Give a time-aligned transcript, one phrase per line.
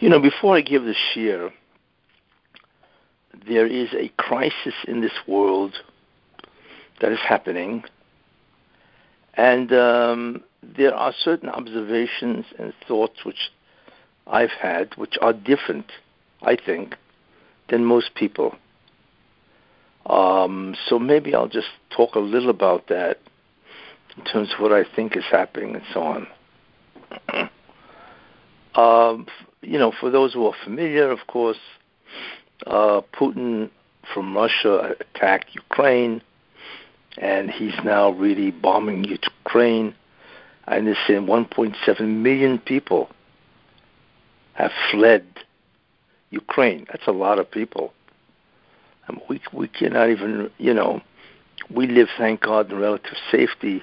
[0.00, 1.52] You know, before I give the share,
[3.46, 5.74] there is a crisis in this world
[7.02, 7.84] that is happening,
[9.34, 13.50] and um, there are certain observations and thoughts which
[14.26, 15.92] I've had which are different,
[16.40, 16.94] I think,
[17.68, 18.54] than most people.
[20.06, 23.18] Um, so maybe I'll just talk a little about that
[24.16, 27.50] in terms of what I think is happening and so on.
[28.74, 29.26] um,
[29.62, 31.58] you know, for those who are familiar, of course,
[32.66, 33.70] uh, Putin
[34.12, 36.22] from Russia attacked Ukraine,
[37.18, 39.94] and he's now really bombing Ukraine.
[40.66, 43.10] I understand 1.7 million people
[44.54, 45.24] have fled
[46.30, 46.86] Ukraine.
[46.90, 47.92] That's a lot of people.
[49.06, 51.02] And we we cannot even, you know,
[51.74, 53.82] we live, thank God, in relative safety.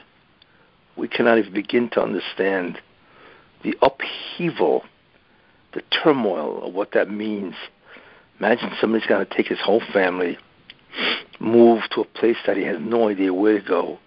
[0.96, 2.80] We cannot even begin to understand
[3.64, 4.84] the upheaval,
[5.74, 7.56] the turmoil of what that means
[8.40, 10.38] Imagine somebody's got to take his whole family,
[11.40, 14.00] move to a place that he has no idea where to go,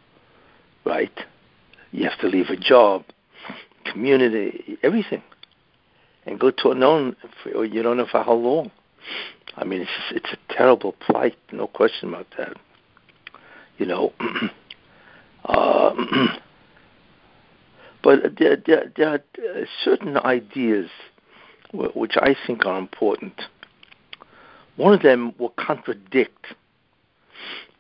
[0.85, 1.13] right?
[1.91, 3.05] You have to leave a job,
[3.85, 5.23] community, everything,
[6.27, 8.71] and go to unknown, for, you don't know for how long.
[9.57, 12.57] I mean, it's just, it's a terrible plight, no question about that.
[13.79, 14.13] You know,
[15.45, 15.95] uh,
[18.05, 20.89] but there, there, there are certain ideas
[21.73, 23.41] which I think are important
[24.81, 26.47] one of them will contradict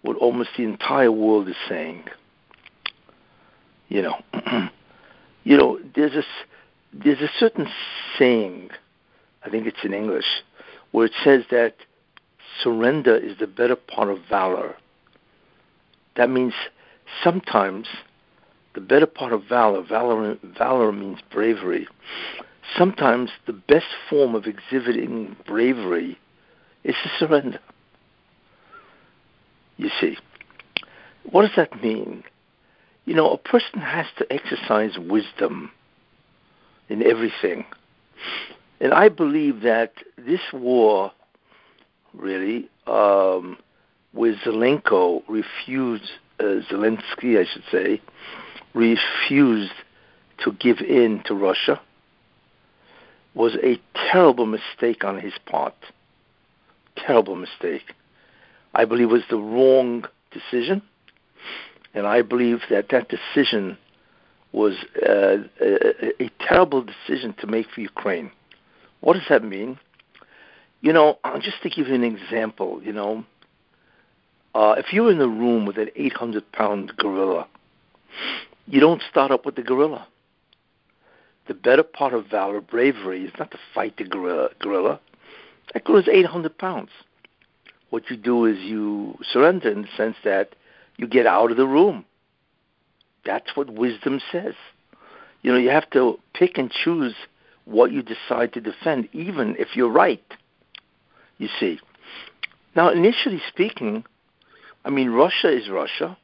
[0.02, 2.04] what almost the entire world is saying.
[3.88, 4.16] You know,
[5.44, 6.22] you know, there's a
[6.92, 7.66] there's a certain
[8.18, 8.68] saying,
[9.44, 10.26] I think it's in English,
[10.90, 11.74] where it says that
[12.62, 14.76] surrender is the better part of valor.
[16.16, 16.52] That means
[17.24, 17.86] sometimes
[18.74, 21.88] the better part of valor, valor, valor means bravery.
[22.76, 26.18] Sometimes the best form of exhibiting bravery
[26.84, 27.60] is to surrender.
[29.76, 30.16] You see,
[31.30, 32.22] what does that mean?
[33.06, 35.70] You know, a person has to exercise wisdom
[36.88, 37.64] in everything.
[38.80, 41.12] And I believe that this war,
[42.14, 43.58] really, um,
[44.12, 48.00] where Zelenko refused, uh, Zelensky, I should say,
[48.74, 49.72] refused
[50.44, 51.80] to give in to Russia,
[53.34, 53.80] was a
[54.10, 55.74] terrible mistake on his part
[56.96, 57.94] terrible mistake.
[58.74, 60.82] I believe was the wrong decision,
[61.94, 63.76] and I believe that that decision
[64.52, 64.74] was
[65.06, 68.30] uh, a, a terrible decision to make for Ukraine.
[69.00, 69.78] What does that mean?
[70.80, 73.24] You know, just to give you an example, you know,
[74.54, 77.46] uh, if you're in a room with an 800 pound gorilla,
[78.66, 80.06] you don't start up with the gorilla.
[81.50, 84.50] The better part of valor, bravery, is not to fight the gorilla.
[84.60, 85.00] gorilla.
[85.74, 86.90] That girl is 800 pounds.
[87.88, 90.54] What you do is you surrender in the sense that
[90.96, 92.04] you get out of the room.
[93.26, 94.54] That's what wisdom says.
[95.42, 97.16] You know, you have to pick and choose
[97.64, 100.22] what you decide to defend, even if you're right.
[101.38, 101.80] You see.
[102.76, 104.04] Now, initially speaking,
[104.84, 106.16] I mean, Russia is Russia,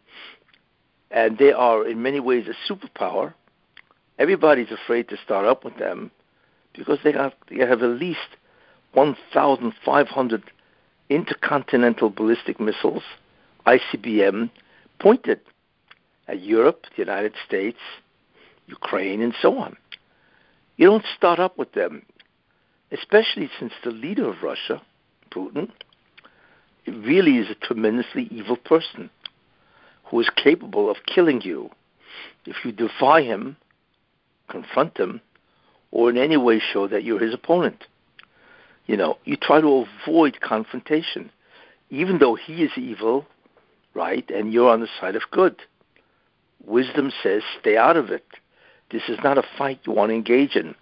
[1.11, 3.35] and they are in many ways a superpower.
[4.19, 6.11] Everybody's afraid to start up with them
[6.75, 8.37] because they, they have at least
[8.95, 10.43] 1,500
[11.09, 13.03] intercontinental ballistic missiles,
[13.67, 14.51] ICBM,
[14.99, 15.41] pointed
[16.29, 17.79] at Europe, the United States,
[18.67, 19.77] Ukraine, and so on.
[20.77, 22.03] You don't start up with them,
[22.91, 24.83] especially since the leader of Russia,
[25.31, 25.71] Putin,
[26.87, 29.11] really is a tremendously evil person
[30.05, 31.71] who is capable of killing you
[32.45, 33.57] if you defy him,
[34.49, 35.21] confront him,
[35.91, 37.85] or in any way show that you're his opponent.
[38.87, 41.31] You know, you try to avoid confrontation,
[41.91, 43.27] even though he is evil,
[43.95, 45.57] right, and you're on the side of good.
[46.65, 48.27] Wisdom says stay out of it.
[48.91, 50.75] This is not a fight you want to engage in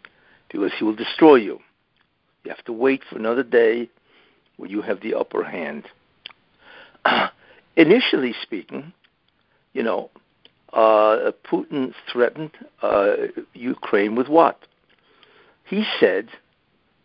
[0.51, 1.61] because he will destroy you.
[2.45, 3.89] You have to wait for another day
[4.57, 5.85] where you have the upper hand.
[7.77, 8.93] initially speaking,
[9.73, 10.11] you know,
[10.75, 12.51] uh, Putin threatened
[12.83, 13.15] uh,
[13.55, 14.59] Ukraine with what?
[15.65, 16.29] He said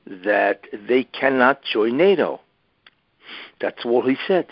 [0.05, 2.41] that they cannot join NATO.
[3.61, 4.47] That's all he said.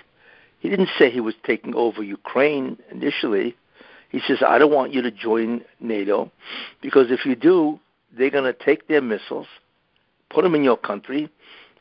[0.60, 3.56] He didn't say he was taking over Ukraine initially.
[4.10, 6.32] He says, I don't want you to join NATO
[6.82, 7.80] because if you do,
[8.16, 9.48] they're going to take their missiles,
[10.30, 11.30] put them in your country,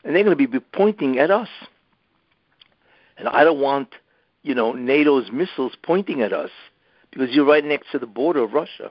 [0.05, 1.49] and they're going to be pointing at us.
[3.19, 3.95] And I don't want,
[4.43, 6.51] you know, NATO's missiles pointing at us
[7.17, 8.91] because you're right next to the border of Russia.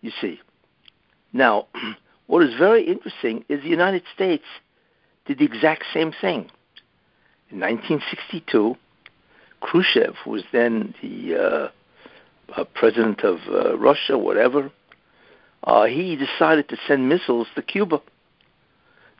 [0.00, 0.40] You see.
[1.34, 1.66] Now,
[2.26, 4.44] what is very interesting is the United States
[5.26, 6.50] did the exact same thing.
[7.50, 8.74] In 1962,
[9.60, 14.72] Khrushchev, who was then the uh, uh, president of uh, Russia, whatever,
[15.64, 18.00] uh, he decided to send missiles to Cuba.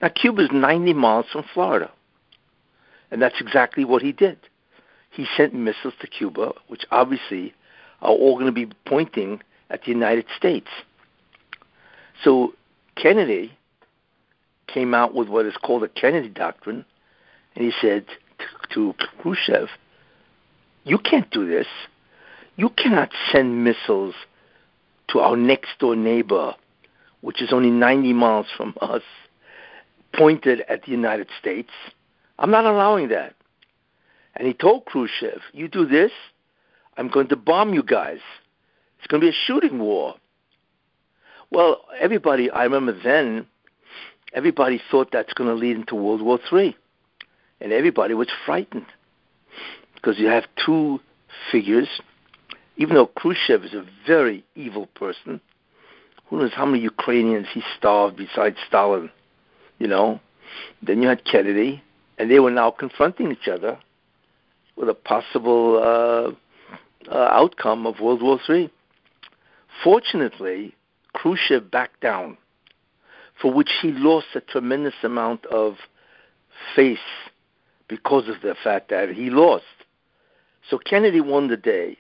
[0.00, 1.91] Now, Cuba is 90 miles from Florida.
[3.11, 4.38] And that's exactly what he did.
[5.11, 7.52] He sent missiles to Cuba, which obviously
[8.02, 10.69] are all going to be pointing at the United States.
[12.23, 12.55] So
[12.97, 13.52] Kennedy
[14.67, 16.85] came out with what is called the Kennedy Doctrine,
[17.55, 18.06] and he said
[18.73, 19.69] to, Khrushchev,
[20.85, 21.67] You can't do this.
[22.56, 24.14] You cannot send missiles
[25.08, 26.55] to our next door neighbor,
[27.20, 29.02] which is only 90 miles from us,
[30.14, 31.70] pointed at the United States.
[32.38, 33.35] I'm not allowing that.
[34.37, 36.12] And he told Khrushchev, You do this,
[36.96, 38.20] I'm going to bomb you guys.
[38.98, 40.14] It's going to be a shooting war.
[41.50, 43.46] Well, everybody, I remember then,
[44.32, 46.76] everybody thought that's going to lead into World War III.
[47.60, 48.87] And everybody was frightened
[49.94, 51.00] because you have two
[51.50, 51.88] figures.
[52.76, 55.40] Even though Khrushchev is a very evil person,
[56.26, 59.10] who knows how many Ukrainians he starved besides Stalin,
[59.78, 60.20] you know?
[60.82, 61.82] Then you had Kennedy,
[62.19, 63.78] and they were now confronting each other
[64.76, 66.34] with a possible uh,
[67.08, 68.70] uh, outcome of World War III.
[69.82, 70.75] Fortunately,
[71.14, 72.37] Khrushchev backed down,
[73.41, 75.76] for which he lost a tremendous amount of
[76.76, 76.99] face
[77.88, 79.64] because of the fact that he lost.
[80.69, 81.97] So Kennedy won the day.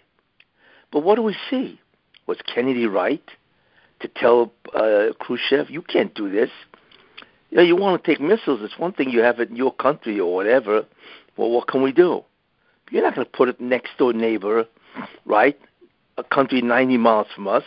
[0.92, 1.80] But what do we see?
[2.26, 3.22] Was Kennedy right
[4.00, 6.50] to tell uh, Khrushchev, you can't do this?
[7.50, 8.60] You know, you want to take missiles.
[8.62, 10.86] It's one thing you have it in your country or whatever.
[11.36, 12.22] Well, what can we do?
[12.90, 14.66] You're not going to put it next door neighbor,
[15.24, 15.58] right?
[16.18, 17.64] A country 90 miles from us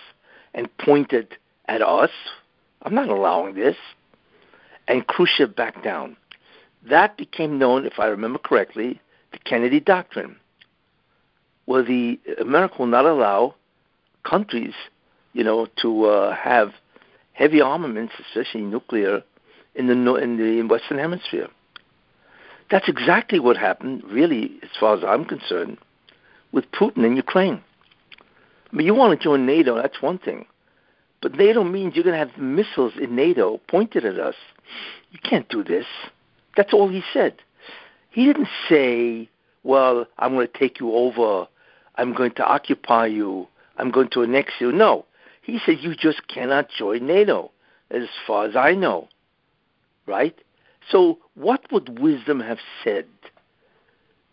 [0.53, 1.35] and pointed
[1.67, 2.11] at us.
[2.83, 3.77] I'm not allowing this.
[4.87, 6.17] And Khrushchev backed down.
[6.89, 8.99] That became known, if I remember correctly,
[9.31, 10.35] the Kennedy Doctrine,
[11.65, 13.55] where the America will not allow
[14.23, 14.73] countries,
[15.31, 16.73] you know, to uh, have
[17.31, 19.23] heavy armaments, especially nuclear,
[19.75, 21.47] in the in the Western Hemisphere.
[22.69, 25.77] That's exactly what happened, really, as far as I'm concerned,
[26.53, 27.61] with Putin in Ukraine.
[28.71, 30.45] I mean, you want to join NATO, that's one thing.
[31.21, 34.35] But NATO means you're going to have missiles in NATO pointed at us.
[35.11, 35.85] You can't do this.
[36.55, 37.35] That's all he said.
[38.09, 39.29] He didn't say,
[39.63, 41.47] well, I'm going to take you over.
[41.95, 43.47] I'm going to occupy you.
[43.77, 44.71] I'm going to annex you.
[44.71, 45.05] No.
[45.41, 47.51] He said, you just cannot join NATO,
[47.89, 49.09] as far as I know.
[50.05, 50.35] Right?
[50.91, 53.05] So, what would wisdom have said?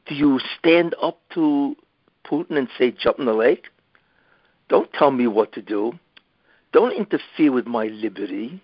[0.07, 1.77] Do you stand up to
[2.25, 3.67] Putin and say, jump in the lake?
[4.69, 5.99] Don't tell me what to do.
[6.73, 8.63] Don't interfere with my liberty.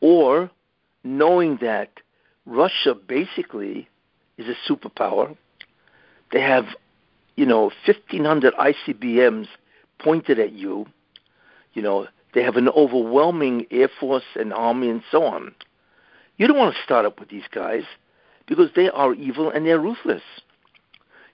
[0.00, 0.50] Or,
[1.04, 1.90] knowing that
[2.46, 3.88] Russia basically
[4.38, 5.36] is a superpower,
[6.32, 6.66] they have,
[7.36, 9.48] you know, 1,500 ICBMs
[9.98, 10.86] pointed at you.
[11.74, 15.54] You know, they have an overwhelming air force and army and so on.
[16.36, 17.82] You don't want to start up with these guys
[18.46, 20.22] because they are evil and they're ruthless.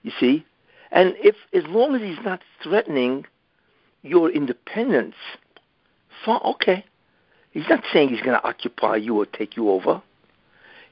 [0.02, 0.44] You see?
[0.90, 3.26] And if as long as he's not threatening
[4.02, 5.16] your independence,
[6.24, 6.84] fine, okay.
[7.50, 10.02] He's not saying he's going to occupy you or take you over.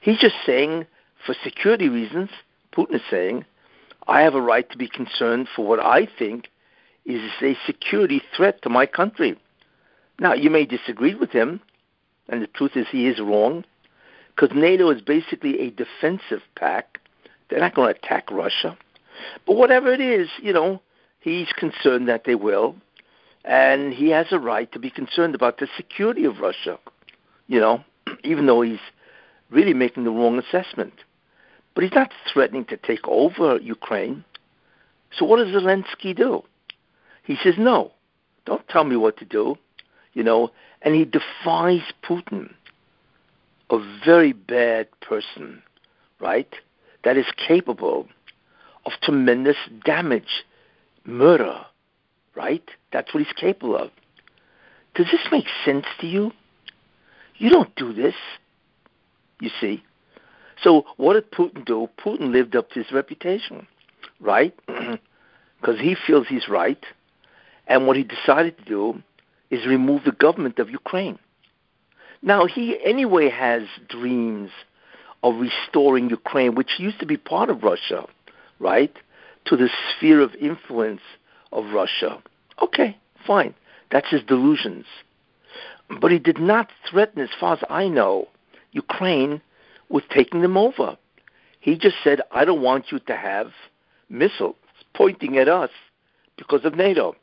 [0.01, 0.85] He's just saying,
[1.25, 2.29] for security reasons,
[2.75, 3.45] Putin is saying,
[4.07, 6.49] I have a right to be concerned for what I think
[7.05, 9.37] is a security threat to my country.
[10.19, 11.61] Now, you may disagree with him,
[12.27, 13.63] and the truth is he is wrong
[14.35, 16.97] because NATO is basically a defensive pact.
[17.49, 18.77] They're not going to attack Russia.
[19.45, 20.81] But whatever it is, you know,
[21.19, 22.75] he's concerned that they will,
[23.45, 26.79] and he has a right to be concerned about the security of Russia,
[27.47, 27.83] you know,
[28.23, 28.79] even though he's
[29.49, 30.93] really making the wrong assessment.
[31.73, 34.25] But he's not threatening to take over Ukraine.
[35.11, 36.43] So what does Zelensky do?
[37.23, 37.91] He says, no,
[38.45, 39.57] don't tell me what to do,
[40.13, 40.49] you know,
[40.81, 42.53] and he defies Putin
[43.69, 45.61] a very bad person,
[46.19, 46.51] right,
[47.03, 48.07] that is capable
[48.87, 50.45] of tremendous damage,
[51.05, 51.59] murder,
[52.35, 52.63] right?
[52.93, 53.91] That's what he's capable of.
[54.95, 56.31] Does this make sense to you?
[57.35, 58.15] You don't do this,
[59.41, 59.83] you see.
[60.63, 61.89] So what did Putin do?
[62.03, 63.67] Putin lived up to his reputation,
[64.19, 64.57] right?
[65.59, 66.83] Because he feels he's right.
[67.65, 69.01] And what he decided to do
[69.49, 71.17] is remove the government of Ukraine.
[72.21, 74.51] Now, he anyway has dreams
[75.23, 78.05] of restoring Ukraine, which used to be part of Russia,
[78.59, 78.95] right,
[79.45, 81.01] to the sphere of influence
[81.51, 82.21] of Russia.
[82.61, 83.53] Okay, fine.
[83.91, 84.85] That's his delusions.
[86.01, 88.27] But he did not threaten, as far as I know,
[88.71, 89.41] Ukraine
[89.89, 90.97] with taking them over.
[91.59, 93.51] He just said, I don't want you to have
[94.09, 94.55] missiles
[94.93, 95.69] pointing at us
[96.37, 97.15] because of NATO.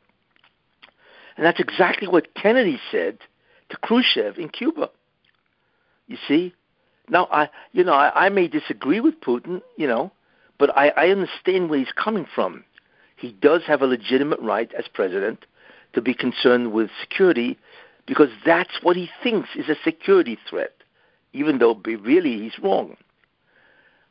[1.37, 3.19] And that's exactly what Kennedy said
[3.69, 4.89] to Khrushchev in Cuba.
[6.07, 6.53] You see?
[7.09, 10.11] Now, I, you know, I, I may disagree with Putin, you know,
[10.57, 12.63] but I, I understand where he's coming from.
[13.17, 15.45] He does have a legitimate right as president
[15.93, 17.57] to be concerned with security
[18.05, 20.73] because that's what he thinks is a security threat,
[21.33, 22.97] even though really he's wrong.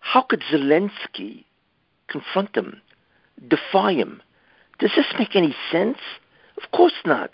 [0.00, 1.44] How could Zelensky
[2.08, 2.80] confront him,
[3.48, 4.22] defy him?
[4.78, 5.98] Does this make any sense?
[6.62, 7.30] Of course not.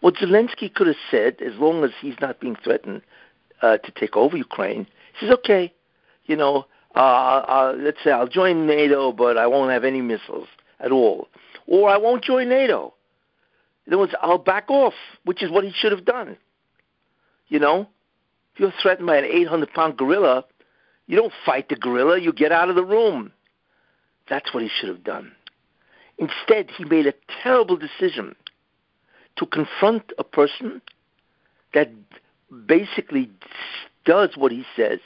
[0.00, 3.02] What Zelensky could have said, as long as he's not being threatened
[3.62, 4.86] uh, to take over Ukraine,
[5.18, 5.72] he says, okay,
[6.24, 10.48] you know, uh, uh, let's say I'll join NATO, but I won't have any missiles
[10.80, 11.28] at all.
[11.66, 12.94] Or I won't join NATO.
[13.86, 14.94] In other words, I'll back off,
[15.24, 16.36] which is what he should have done.
[17.48, 17.88] You know,
[18.54, 20.44] if you're threatened by an 800 pound gorilla,
[21.06, 23.32] you don't fight the gorilla, you get out of the room.
[24.28, 25.32] That's what he should have done.
[26.18, 28.36] Instead, he made a terrible decision
[29.36, 30.82] to confront a person
[31.72, 31.90] that
[32.66, 33.30] basically
[34.04, 35.00] does what he says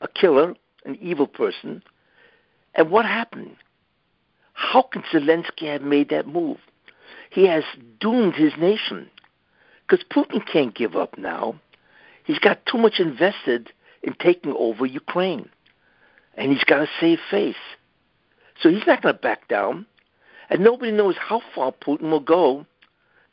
[0.00, 0.54] a killer,
[0.84, 1.82] an evil person.
[2.74, 3.56] And what happened?
[4.52, 6.58] How can Zelensky have made that move?
[7.30, 7.64] He has
[8.00, 9.10] doomed his nation
[9.86, 11.60] because Putin can't give up now.
[12.24, 13.70] He's got too much invested
[14.02, 15.48] in taking over Ukraine,
[16.36, 17.56] and he's got to save face.
[18.60, 19.86] So he's not going to back down,
[20.48, 22.66] and nobody knows how far Putin will go,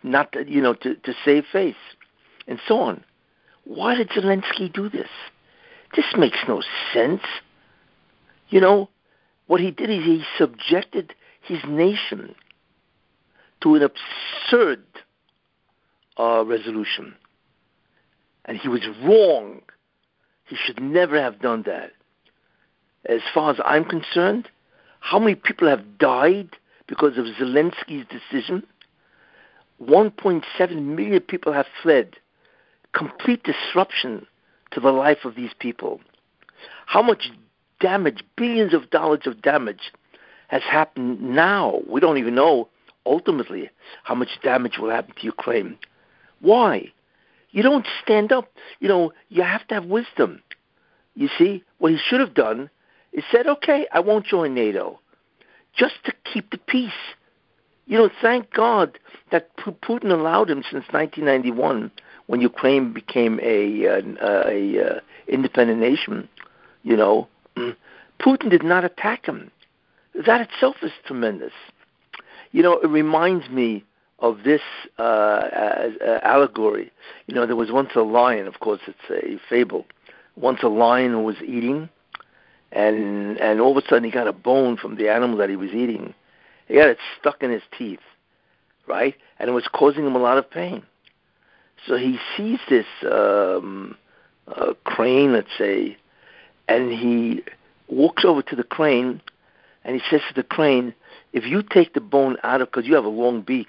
[0.03, 1.75] not to, you know to, to save face,
[2.47, 3.03] and so on.
[3.63, 5.09] Why did Zelensky do this?
[5.95, 6.61] This makes no
[6.93, 7.21] sense.
[8.49, 8.89] You know,
[9.47, 12.35] what he did is he subjected his nation
[13.61, 14.83] to an absurd
[16.17, 17.15] uh, resolution.
[18.45, 19.61] And he was wrong.
[20.45, 21.91] He should never have done that.
[23.05, 24.49] As far as I'm concerned,
[24.99, 26.49] how many people have died
[26.87, 28.63] because of Zelensky's decision?
[29.81, 32.15] 1.7 million people have fled.
[32.93, 34.27] Complete disruption
[34.71, 35.99] to the life of these people.
[36.85, 37.31] How much
[37.79, 39.91] damage, billions of dollars of damage,
[40.47, 41.81] has happened now?
[41.87, 42.69] We don't even know
[43.05, 43.69] ultimately
[44.03, 45.77] how much damage will happen to Ukraine.
[46.39, 46.91] Why?
[47.51, 48.51] You don't stand up.
[48.79, 50.41] You know, you have to have wisdom.
[51.15, 52.69] You see, what he should have done
[53.11, 54.99] is said, okay, I won't join NATO,
[55.75, 56.91] just to keep the peace.
[57.85, 58.97] You know, thank God
[59.31, 61.91] that Putin allowed him since 1991,
[62.31, 66.29] when Ukraine became a, a, a, a independent nation.
[66.81, 67.27] You know,
[68.21, 69.51] Putin did not attack him.
[70.15, 71.51] That itself is tremendous.
[72.53, 73.83] You know, it reminds me
[74.19, 74.61] of this
[74.97, 76.89] uh, uh, allegory.
[77.27, 78.47] You know, there was once a lion.
[78.47, 79.85] Of course, it's a fable.
[80.37, 81.89] Once a lion was eating,
[82.71, 85.57] and and all of a sudden he got a bone from the animal that he
[85.57, 86.13] was eating.
[86.69, 87.99] He got it stuck in his teeth,
[88.87, 90.83] right, and it was causing him a lot of pain.
[91.87, 93.95] So he sees this um,
[94.47, 95.97] uh, crane, let's say,
[96.67, 97.43] and he
[97.87, 99.21] walks over to the crane,
[99.83, 100.93] and he says to the crane,
[101.33, 103.67] if you take the bone out of, because you have a long beak,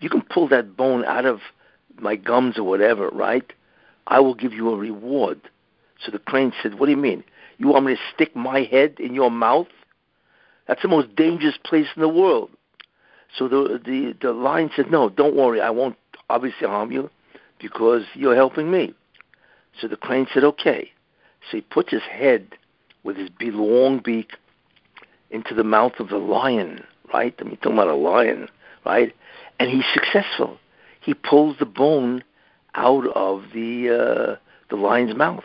[0.00, 1.40] you can pull that bone out of
[1.98, 3.52] my gums or whatever, right?
[4.06, 5.40] I will give you a reward.
[6.04, 7.22] So the crane said, What do you mean?
[7.56, 9.68] You want me to stick my head in your mouth?
[10.66, 12.50] That's the most dangerous place in the world.
[13.38, 15.96] So the the the lion said, No, don't worry, I won't
[16.28, 17.10] obviously harm you
[17.60, 18.94] because you're helping me.
[19.80, 20.90] So the crane said, Okay.
[21.50, 22.54] So he puts his head
[23.02, 24.32] with his long beak
[25.30, 26.84] into the mouth of the lion
[27.14, 27.34] right?
[27.38, 28.48] I mean, talking about a lion,
[28.84, 29.14] right?
[29.58, 30.58] And he's successful.
[31.00, 32.24] He pulls the bone
[32.74, 34.36] out of the uh,
[34.68, 35.44] the lion's mouth,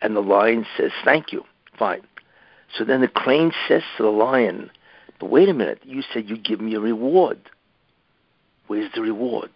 [0.00, 1.44] and the lion says, "Thank you."
[1.78, 2.02] Fine.
[2.76, 4.70] So then the crane says to the lion,
[5.20, 5.80] "But wait a minute.
[5.84, 7.38] You said you'd give me a reward.
[8.66, 9.50] Where's the reward?"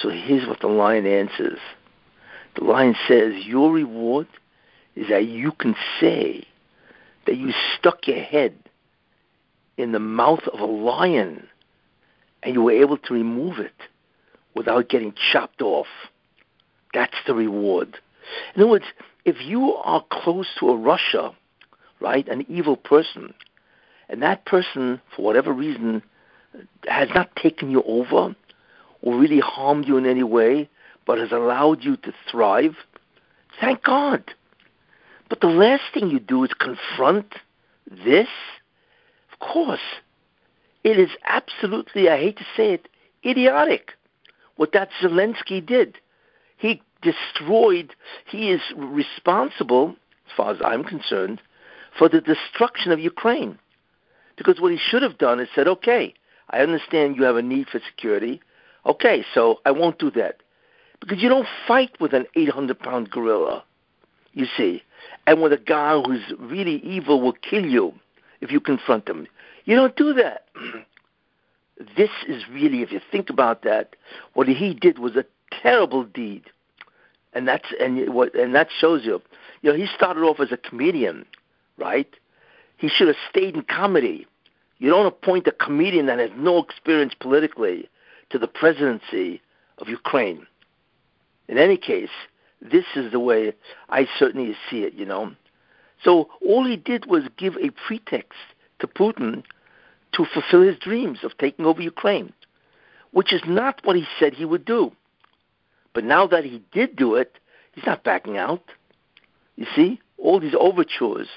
[0.00, 1.58] So here's what the lion answers.
[2.56, 4.28] The lion says, "Your reward
[4.94, 6.46] is that you can say
[7.26, 8.54] that you stuck your head
[9.76, 11.48] in the mouth of a lion
[12.42, 13.74] and you were able to remove it
[14.54, 15.88] without getting chopped off.
[16.94, 17.98] That's the reward.
[18.54, 18.86] In other words,
[19.24, 21.34] if you are close to a Russia,
[22.00, 23.34] right, an evil person,
[24.08, 26.02] and that person, for whatever reason,
[26.88, 28.34] has not taken you over
[29.02, 30.68] or really harmed you in any way,
[31.06, 32.76] but has allowed you to thrive,
[33.60, 34.24] thank God.
[35.28, 37.34] But the last thing you do is confront
[37.90, 38.28] this
[39.36, 39.80] of course,
[40.82, 42.88] it is absolutely, I hate to say it,
[43.24, 43.92] idiotic.
[44.56, 45.98] what that Zelensky did.
[46.56, 51.42] He destroyed, he is responsible, as far as I'm concerned,
[51.98, 53.58] for the destruction of Ukraine.
[54.36, 56.14] Because what he should have done is said, okay,
[56.48, 58.40] I understand you have a need for security.
[58.86, 60.36] Okay, so I won't do that.
[61.00, 63.64] Because you don't fight with an 800 pound gorilla,
[64.32, 64.82] you see,
[65.26, 67.92] and with a guy who's really evil will kill you
[68.40, 69.26] if you confront him.
[69.64, 70.46] You don't do that.
[71.96, 73.96] this is really, if you think about that,
[74.34, 76.44] what he did was a terrible deed,
[77.32, 79.20] and that's and what and that shows you.
[79.62, 81.26] You know, he started off as a comedian,
[81.76, 82.08] right?
[82.78, 84.26] He should have stayed in comedy.
[84.78, 87.88] You don't appoint a comedian that has no experience politically
[88.30, 89.40] to the presidency
[89.78, 90.46] of Ukraine.
[91.48, 92.10] In any case,
[92.60, 93.52] this is the way
[93.88, 95.32] I certainly see it, you know.
[96.02, 98.38] So all he did was give a pretext
[98.80, 99.44] to Putin
[100.12, 102.32] to fulfill his dreams of taking over Ukraine,
[103.12, 104.92] which is not what he said he would do.
[105.92, 107.38] But now that he did do it,
[107.72, 108.62] he's not backing out.
[109.56, 111.28] You see, all these overtures,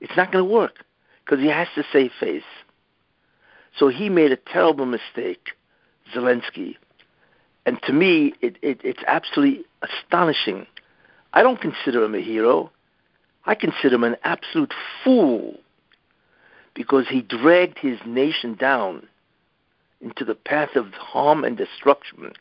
[0.00, 0.84] it's not going to work
[1.24, 2.42] because he has to save face.
[3.78, 5.50] So he made a terrible mistake,
[6.14, 6.76] Zelensky.
[7.64, 10.66] And to me, it, it, it's absolutely astonishing.
[11.32, 12.70] I don't consider him a hero.
[13.44, 14.72] I consider him an absolute
[15.02, 15.56] fool
[16.74, 19.08] because he dragged his nation down
[20.00, 22.32] into the path of harm and destruction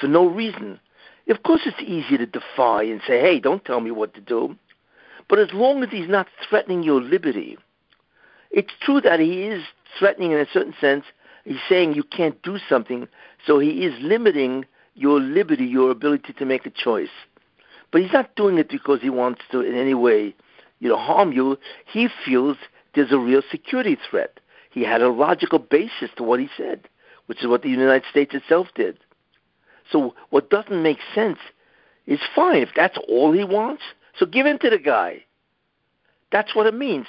[0.00, 0.80] for no reason.
[1.28, 4.56] Of course, it's easy to defy and say, hey, don't tell me what to do.
[5.28, 7.56] But as long as he's not threatening your liberty,
[8.50, 9.62] it's true that he is
[9.98, 11.04] threatening in a certain sense.
[11.44, 13.08] He's saying you can't do something,
[13.46, 17.10] so he is limiting your liberty, your ability to make a choice.
[17.90, 20.34] But he's not doing it because he wants to in any way,
[20.80, 21.58] you know, harm you.
[21.86, 22.56] He feels
[22.94, 24.40] there's a real security threat.
[24.70, 26.88] He had a logical basis to what he said,
[27.26, 28.98] which is what the United States itself did.
[29.90, 31.38] So what doesn't make sense
[32.06, 33.82] is fine if that's all he wants.
[34.18, 35.24] So give in to the guy.
[36.30, 37.06] That's what it means.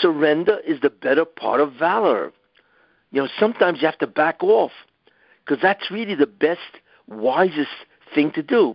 [0.00, 2.32] Surrender is the better part of valor.
[3.14, 4.72] You know, sometimes you have to back off
[5.44, 7.70] because that's really the best, wisest
[8.12, 8.74] thing to do.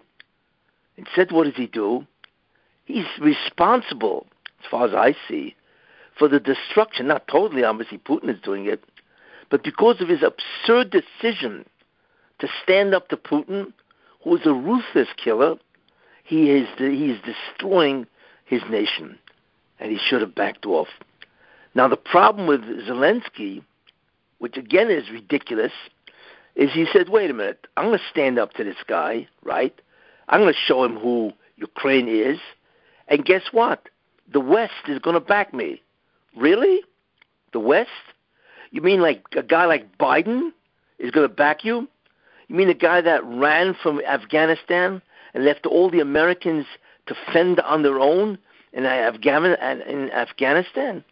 [0.95, 2.08] Instead, what does he do?
[2.86, 4.28] He's responsible,
[4.63, 5.58] as far as I see,
[6.17, 7.08] for the destruction.
[7.08, 8.82] Not totally, obviously, Putin is doing it,
[9.49, 11.65] but because of his absurd decision
[12.39, 13.73] to stand up to Putin,
[14.23, 15.58] who is a ruthless killer,
[16.23, 18.08] he is he is destroying
[18.45, 19.19] his nation
[19.82, 20.88] and he should have backed off.
[21.75, 23.63] Now, the problem with Zelensky,
[24.39, 25.71] which again is ridiculous,
[26.56, 29.80] is he said, wait a minute, I'm going to stand up to this guy, right?
[30.28, 32.39] I'm going to show him who Ukraine is.
[33.08, 33.88] And guess what?
[34.32, 35.82] The West is going to back me.
[36.36, 36.82] Really?
[37.54, 37.89] The West?
[38.71, 40.52] You mean like a guy like Biden
[40.99, 41.88] is going to back you?
[42.47, 45.02] You mean the guy that ran from Afghanistan
[45.34, 46.65] and left all the Americans
[47.08, 48.38] to fend on their own
[48.73, 51.04] in Afghanistan.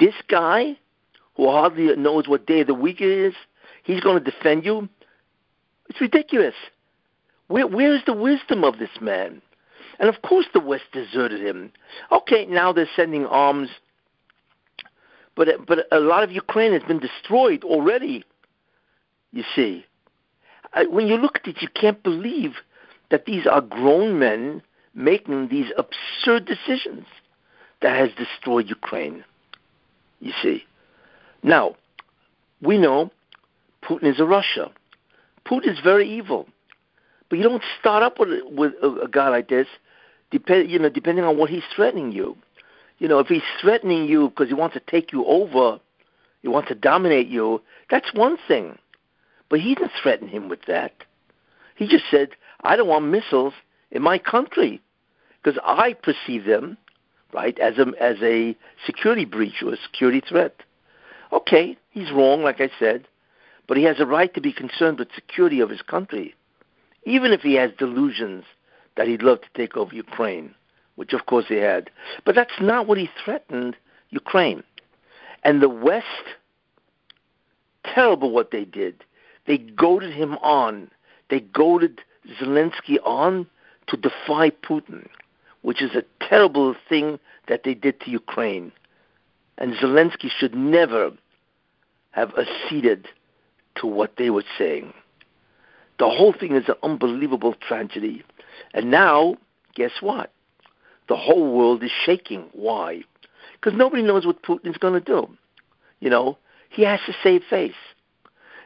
[0.00, 0.76] This guy,
[1.36, 3.34] who hardly knows what day of the week it is,
[3.84, 4.88] he's going to defend you.
[5.88, 6.54] It's ridiculous.
[7.48, 9.40] Where, where is the wisdom of this man?
[9.98, 11.72] And of course, the West deserted him.
[12.12, 13.68] Okay, now they're sending arms,
[15.34, 18.24] but but a lot of Ukraine has been destroyed already.
[19.32, 19.86] You see,
[20.88, 22.54] when you look at it, you can't believe
[23.10, 24.62] that these are grown men
[24.94, 27.06] making these absurd decisions
[27.80, 29.24] that has destroyed Ukraine.
[30.20, 30.64] You see.
[31.46, 31.76] Now,
[32.60, 33.12] we know
[33.84, 34.72] Putin is a Russia.
[35.46, 36.48] Putin is very evil.
[37.30, 39.68] But you don't start up with, with a, a guy like this,
[40.32, 42.36] depend, you know, depending on what he's threatening you.
[42.98, 45.78] You know, if he's threatening you because he wants to take you over,
[46.42, 48.76] he wants to dominate you, that's one thing.
[49.48, 50.94] But he didn't threaten him with that.
[51.76, 52.30] He just said,
[52.62, 53.54] I don't want missiles
[53.92, 54.80] in my country
[55.40, 56.76] because I perceive them,
[57.32, 60.56] right, as a as a security breach or a security threat.
[61.36, 63.06] Okay, he's wrong, like I said,
[63.66, 66.34] but he has a right to be concerned with security of his country,
[67.04, 68.44] even if he has delusions
[68.96, 70.54] that he'd love to take over Ukraine,
[70.96, 71.90] which of course he had.
[72.24, 73.76] But that's not what he threatened
[74.10, 74.62] Ukraine.
[75.44, 76.06] And the West,
[77.84, 79.04] terrible what they did.
[79.46, 80.90] They goaded him on.
[81.28, 82.00] They goaded
[82.40, 83.46] Zelensky on
[83.88, 85.06] to defy Putin
[85.66, 87.18] which is a terrible thing
[87.48, 88.70] that they did to Ukraine.
[89.58, 91.10] And Zelensky should never
[92.16, 93.06] have acceded
[93.76, 94.92] to what they were saying.
[95.98, 98.24] The whole thing is an unbelievable tragedy.
[98.74, 99.36] And now,
[99.74, 100.32] guess what?
[101.08, 102.48] The whole world is shaking.
[102.52, 103.02] Why?
[103.52, 105.28] Because nobody knows what Putin's going to do.
[106.00, 106.38] You know,
[106.70, 107.72] he has to save face.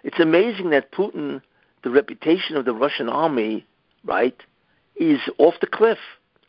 [0.05, 1.43] It's amazing that Putin
[1.83, 3.67] the reputation of the Russian army,
[4.05, 4.37] right,
[4.97, 5.99] is off the cliff.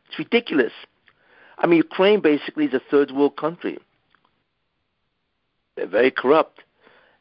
[0.09, 0.73] It's ridiculous.
[1.57, 3.77] I mean, Ukraine basically is a third world country.
[5.75, 6.59] They're very corrupt.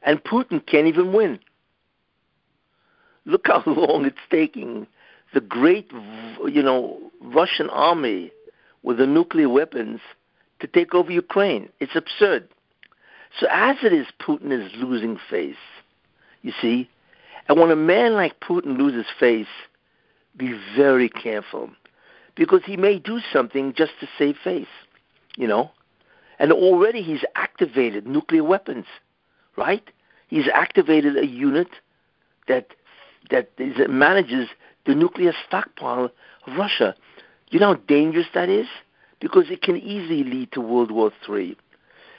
[0.02, 1.38] And Putin can't even win.
[3.26, 4.86] Look how long it's taking
[5.32, 5.90] the great,
[6.46, 8.32] you know, Russian army
[8.82, 10.00] with the nuclear weapons
[10.60, 11.68] to take over Ukraine.
[11.80, 12.48] It's absurd.
[13.38, 15.54] So as it is, Putin is losing face.
[16.42, 16.88] You see,
[17.48, 19.46] and when a man like Putin loses face,
[20.36, 21.70] be very careful,
[22.34, 24.66] because he may do something just to save face.
[25.36, 25.70] You know,
[26.38, 28.86] and already he's activated nuclear weapons,
[29.60, 29.88] right?
[30.28, 31.68] He's activated a unit
[32.48, 32.68] that
[33.30, 34.48] that is, manages
[34.86, 36.10] the nuclear stockpile
[36.46, 36.96] of Russia.
[37.50, 38.66] You know how dangerous that is?
[39.20, 41.56] Because it can easily lead to World War III.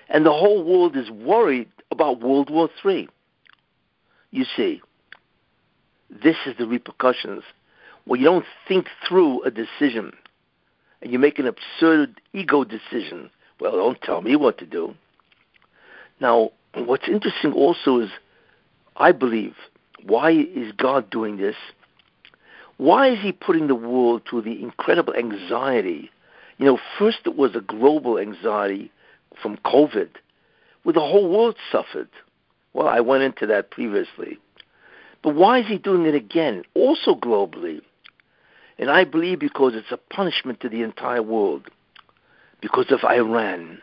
[0.10, 3.10] And the whole world is worried about World War III.
[4.30, 4.82] You see,
[6.10, 7.44] this is the repercussions.
[8.06, 10.14] When you don't think through a decision
[11.02, 14.94] and you make an absurd ego decision, well, don't tell me what to do.
[16.20, 18.10] Now, what's interesting also is,
[18.98, 19.56] I believe,
[20.04, 21.56] why is God doing this?
[22.78, 26.10] Why is He putting the world to the incredible anxiety?
[26.58, 28.92] You know, first it was a global anxiety
[29.42, 30.10] from COVID,
[30.84, 32.10] where the whole world suffered.
[32.74, 34.40] Well, I went into that previously.
[35.24, 37.82] But why is He doing it again, also globally?
[38.80, 41.70] And I believe because it's a punishment to the entire world,
[42.62, 43.80] because of Iran.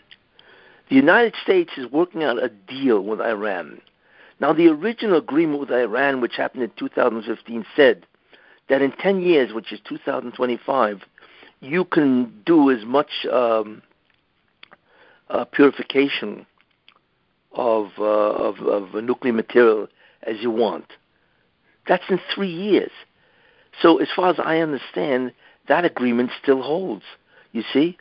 [0.88, 3.80] The United States is working out a deal with Iran
[4.40, 8.06] now, the original agreement with Iran, which happened in 2015, said
[8.68, 11.02] that in 10 years, which is 2025,
[11.60, 13.82] you can do as much um,
[15.28, 16.46] uh, purification
[17.52, 19.88] of, uh, of, of nuclear material
[20.22, 20.86] as you want.
[21.88, 22.92] That's in three years.
[23.82, 25.32] So, as far as I understand,
[25.66, 27.04] that agreement still holds.
[27.52, 27.98] You see?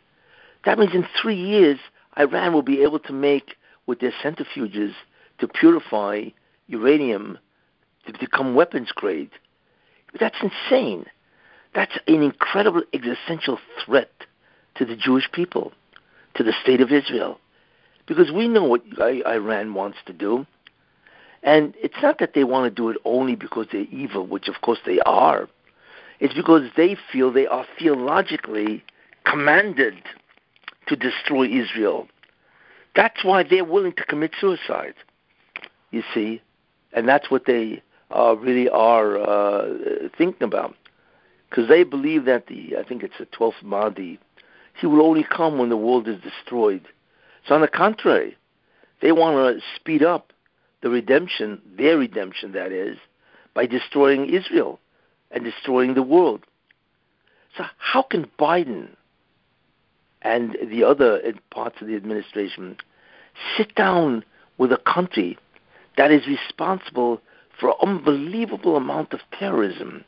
[0.64, 1.78] That means in three years,
[2.18, 4.92] Iran will be able to make, with their centrifuges,
[5.38, 6.24] to purify
[6.66, 7.38] uranium
[8.06, 9.30] to become weapons grade.
[10.18, 11.06] That's insane.
[11.74, 14.10] That's an incredible existential threat
[14.76, 15.72] to the Jewish people,
[16.34, 17.38] to the state of Israel.
[18.06, 20.46] Because we know what Iran wants to do.
[21.42, 24.60] And it's not that they want to do it only because they're evil, which of
[24.62, 25.48] course they are.
[26.20, 28.82] It's because they feel they are theologically
[29.24, 29.94] commanded
[30.88, 32.08] to destroy Israel.
[32.96, 34.94] That's why they're willing to commit suicide
[35.90, 36.42] you see,
[36.92, 37.82] and that's what they
[38.14, 40.74] uh, really are uh, thinking about,
[41.48, 44.18] because they believe that the I think it's the twelfth Mahdi,
[44.78, 46.86] he will only come when the world is destroyed.
[47.46, 48.36] So on the contrary,
[49.00, 50.32] they want to speed up
[50.82, 52.98] the redemption, their redemption that is,
[53.54, 54.78] by destroying Israel
[55.30, 56.44] and destroying the world.
[57.56, 58.90] So how can Biden
[60.22, 62.76] and the other uh, parts of the administration
[63.56, 64.24] sit down
[64.56, 65.38] with a country
[65.96, 67.20] that is responsible
[67.58, 70.04] for unbelievable amount of terrorism,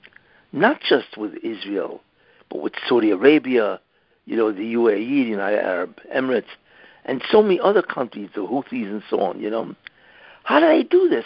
[0.53, 2.01] not just with Israel,
[2.49, 3.81] but with Saudi Arabia,
[4.27, 6.45] you know, the UAE, the United Arab Emirates,
[7.05, 9.75] and so many other countries, the Houthis and so on, you know.
[10.45, 11.25] How do they do this?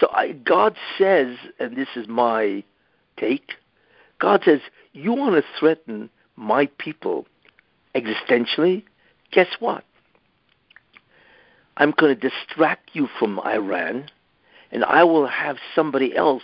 [0.00, 2.62] So I, God says, and this is my
[3.16, 3.52] take,
[4.18, 4.60] God says,
[4.92, 7.26] you want to threaten my people
[7.96, 8.84] existentially?
[9.32, 9.84] Guess what?
[11.76, 14.08] I'm going to distract you from Iran,
[14.70, 16.42] and I will have somebody else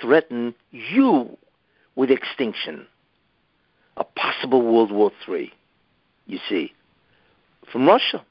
[0.00, 1.36] threaten you
[1.96, 2.86] with extinction,
[3.96, 5.52] a possible World War III,
[6.26, 6.72] you see,
[7.72, 8.24] from Russia.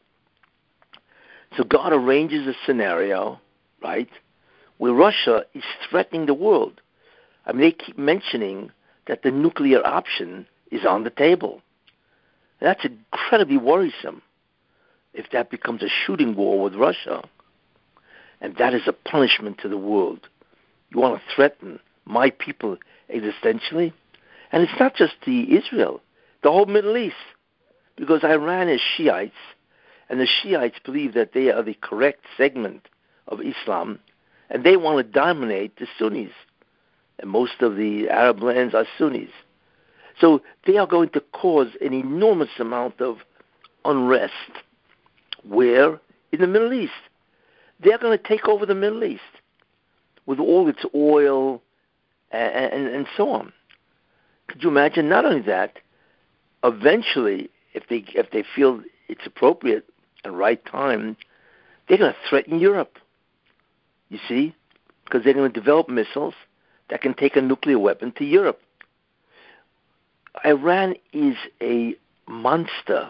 [1.58, 3.40] So God arranges a scenario,
[3.82, 4.10] right,
[4.78, 6.82] where Russia is threatening the world.
[7.46, 8.72] I mean, they keep mentioning
[9.08, 11.62] that the nuclear option is on the table.
[12.64, 14.22] That's incredibly worrisome
[15.14, 17.22] if that becomes a shooting war with Russia,
[18.40, 20.30] and that is a punishment to the world.
[20.90, 22.78] You want to threaten my people
[23.14, 23.92] existentially?
[24.54, 26.00] And it's not just the Israel,
[26.42, 27.16] the whole Middle East,
[27.98, 29.36] because Iran is Shiites,
[30.08, 32.88] and the Shiites believe that they are the correct segment
[33.28, 34.00] of Islam,
[34.50, 36.32] and they want to dominate the Sunnis.
[37.20, 39.32] And most of the Arab lands are Sunnis.
[40.24, 43.18] So they are going to cause an enormous amount of
[43.84, 44.32] unrest
[45.46, 46.00] where?
[46.32, 46.94] In the Middle East.
[47.84, 49.22] They're going to take over the Middle East
[50.26, 51.62] with all its oil
[52.32, 53.52] and, and, and so on.
[54.48, 55.10] Could you imagine?
[55.10, 55.80] Not only that,
[56.64, 59.86] eventually, if they if they feel it's appropriate
[60.24, 61.18] and right time,
[61.90, 62.98] they're going to threaten Europe.
[64.08, 64.56] You see,
[65.04, 66.36] because they're going to develop missiles
[66.90, 68.62] that can take a nuclear weapon to Europe.
[70.46, 71.96] Iran is a
[72.28, 73.10] monster.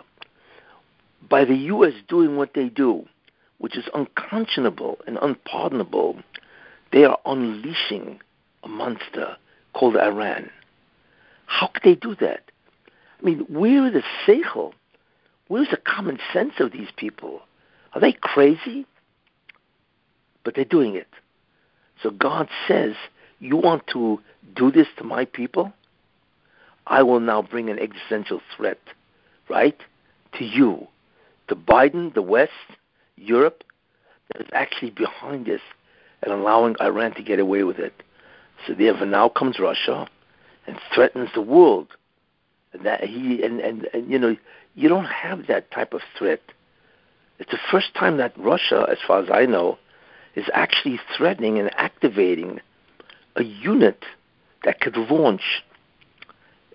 [1.30, 1.94] By the U.S.
[2.08, 3.06] doing what they do,
[3.58, 6.20] which is unconscionable and unpardonable,
[6.92, 8.20] they are unleashing
[8.64, 9.38] a monster
[9.74, 10.50] called Iran.
[11.46, 12.42] How could they do that?
[13.22, 14.74] I mean, where is the seichel?
[15.48, 17.42] Where's the common sense of these people?
[17.94, 18.86] Are they crazy?
[20.44, 21.08] But they're doing it.
[22.02, 22.96] So God says,
[23.40, 24.20] You want to
[24.56, 25.74] do this to my people?
[26.88, 28.80] I will now bring an existential threat,
[29.50, 29.78] right,
[30.38, 30.88] to you,
[31.48, 32.52] to Biden, the West,
[33.16, 33.64] Europe,
[34.32, 35.62] that is actually behind this
[36.22, 37.94] and allowing Iran to get away with it.
[38.66, 40.08] So therefore now comes Russia
[40.68, 41.88] and threatens the world.
[42.72, 44.36] And that he and, and, and you know,
[44.76, 46.42] you don't have that type of threat.
[47.40, 49.78] It's the first time that Russia, as far as I know,
[50.36, 52.60] is actually threatening and activating
[53.36, 54.04] a unit
[54.64, 55.64] that could launch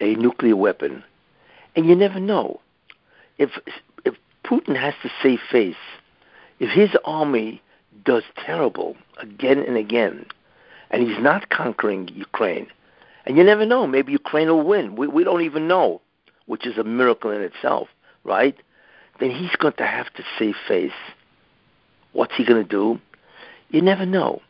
[0.00, 1.04] a nuclear weapon.
[1.76, 2.61] And you never know.
[3.38, 3.50] If
[4.04, 5.76] if Putin has to save face,
[6.58, 7.62] if his army
[8.04, 10.26] does terrible again and again,
[10.90, 12.66] and he's not conquering Ukraine,
[13.26, 14.96] and you never know, maybe Ukraine will win.
[14.96, 16.00] We we don't even know,
[16.46, 17.88] which is a miracle in itself,
[18.24, 18.56] right?
[19.20, 20.92] Then he's going to have to save face.
[22.12, 23.00] What's he going to do?
[23.70, 24.40] You never know.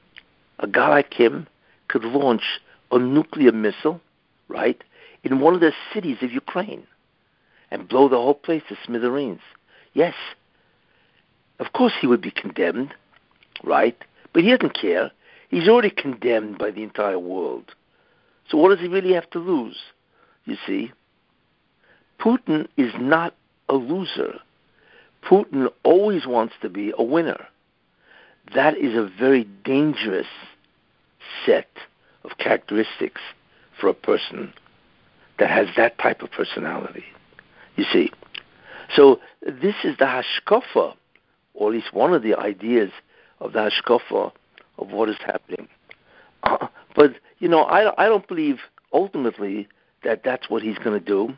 [0.60, 1.46] A guy like him
[1.88, 4.00] could launch a nuclear missile,
[4.48, 4.82] right,
[5.24, 6.86] in one of the cities of Ukraine
[7.70, 9.40] and blow the whole place to smithereens.
[9.92, 10.14] Yes.
[11.58, 12.94] Of course he would be condemned,
[13.64, 13.96] right?
[14.32, 15.10] But he doesn't care.
[15.48, 17.74] He's already condemned by the entire world.
[18.48, 19.76] So what does he really have to lose?
[20.44, 20.92] You see?
[22.20, 23.34] Putin is not
[23.68, 24.38] a loser.
[25.22, 27.46] Putin always wants to be a winner.
[28.54, 30.26] That is a very dangerous
[31.44, 31.68] set
[32.24, 33.20] of characteristics
[33.78, 34.52] for a person
[35.38, 37.04] that has that type of personality.
[37.76, 38.10] You see,
[38.94, 40.94] so this is the hashkafa,
[41.54, 42.90] or at least one of the ideas
[43.40, 44.32] of the hashkafa
[44.78, 45.68] of what is happening.
[46.42, 48.58] Uh, but you know, I I don't believe
[48.92, 49.68] ultimately
[50.02, 51.34] that that's what he's going to do.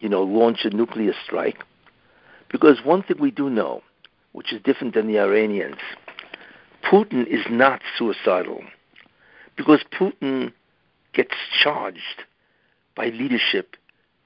[0.00, 1.64] You know, launch a nuclear strike,
[2.50, 3.82] because one thing we do know,
[4.32, 5.80] which is different than the Iranians,
[6.84, 8.62] Putin is not suicidal,
[9.56, 10.52] because Putin
[11.12, 12.24] gets charged
[12.98, 13.76] by leadership,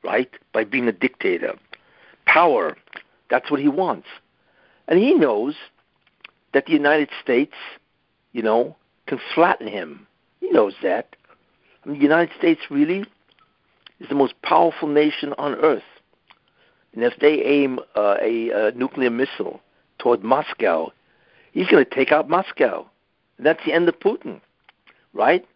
[0.02, 0.30] right?
[0.52, 1.54] By being a dictator.
[2.26, 2.76] Power,
[3.30, 4.08] that's what he wants.
[4.88, 5.54] And he knows
[6.54, 7.52] that the United States,
[8.32, 8.74] you know,
[9.06, 10.06] can flatten him.
[10.40, 11.14] He knows that.
[11.84, 13.04] I mean, the United States really
[14.00, 15.82] is the most powerful nation on earth.
[16.94, 19.60] And if they aim uh, a, a nuclear missile
[19.98, 20.92] toward Moscow,
[21.52, 22.86] he's going to take out Moscow.
[23.36, 24.40] And that's the end of Putin,
[25.12, 25.46] right?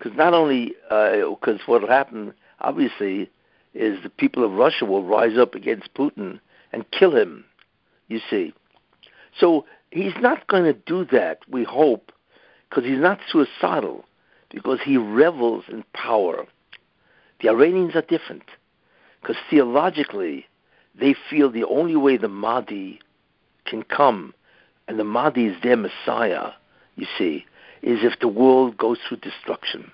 [0.00, 3.30] Because not only because uh, what will happen, obviously,
[3.74, 6.40] is the people of Russia will rise up against Putin
[6.72, 7.44] and kill him.
[8.08, 8.54] You see,
[9.38, 11.40] so he's not going to do that.
[11.48, 12.12] We hope,
[12.68, 14.06] because he's not suicidal,
[14.48, 16.46] because he revels in power.
[17.42, 18.44] The Iranians are different,
[19.20, 20.46] because theologically,
[20.98, 23.00] they feel the only way the Mahdi
[23.66, 24.32] can come,
[24.88, 26.52] and the Mahdi is their Messiah.
[26.96, 27.44] You see,
[27.82, 29.90] is if the world goes through destruction.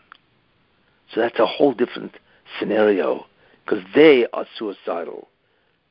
[1.12, 2.16] So that's a whole different
[2.58, 3.26] scenario
[3.64, 5.28] because they are suicidal,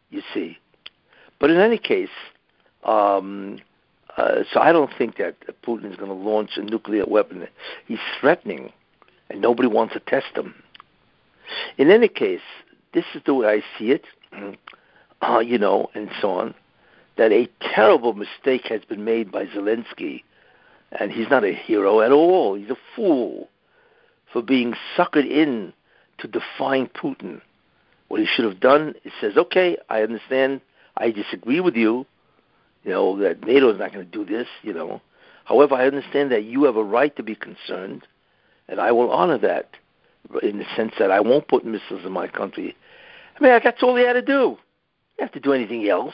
[0.10, 0.58] you see.
[1.40, 2.10] But in any case,
[2.84, 3.60] um,
[4.18, 7.48] uh, so I don't think that Putin is going to launch a nuclear weapon.
[7.88, 8.72] He's threatening,
[9.30, 10.56] and nobody wants to test him.
[11.78, 12.42] In any case,
[12.94, 14.06] this is the way I see it,
[15.22, 16.56] uh, you know, and so on.
[17.18, 20.24] That a terrible mistake has been made by Zelensky
[20.92, 22.56] and he's not a hero at all.
[22.56, 23.50] He's a fool
[24.32, 25.74] for being suckered in
[26.20, 27.42] to defying Putin.
[28.08, 30.62] What he should have done is says, okay, I understand.
[30.98, 32.06] I disagree with you.
[32.84, 34.48] You know that NATO is not going to do this.
[34.62, 35.02] You know,
[35.46, 38.04] however, I understand that you have a right to be concerned,
[38.68, 39.72] and I will honor that
[40.44, 42.76] in the sense that I won't put missiles in my country.
[43.38, 44.58] I mean, that's all he had to do.
[45.18, 46.14] He have to do anything else.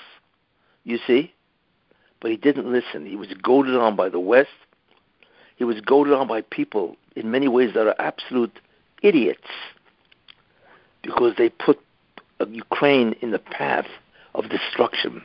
[0.84, 1.34] You see,
[2.22, 3.06] but he didn't listen.
[3.06, 4.50] He was goaded on by the West
[5.62, 8.58] he was goaded on by people in many ways that are absolute
[9.04, 9.48] idiots
[11.04, 11.80] because they put
[12.40, 13.86] uh, Ukraine in the path
[14.34, 15.22] of destruction.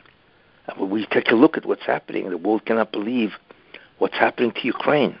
[0.67, 3.31] And when we take a look at what's happening, the world cannot believe
[3.97, 5.17] what's happening to Ukraine.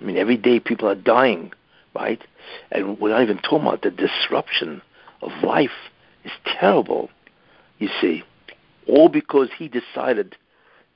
[0.00, 1.52] I mean, every day people are dying,
[1.96, 2.22] right?
[2.70, 4.80] And we're not even talking about the disruption
[5.22, 5.90] of life
[6.24, 7.10] is terrible,
[7.80, 8.22] you see.
[8.86, 10.36] All because he decided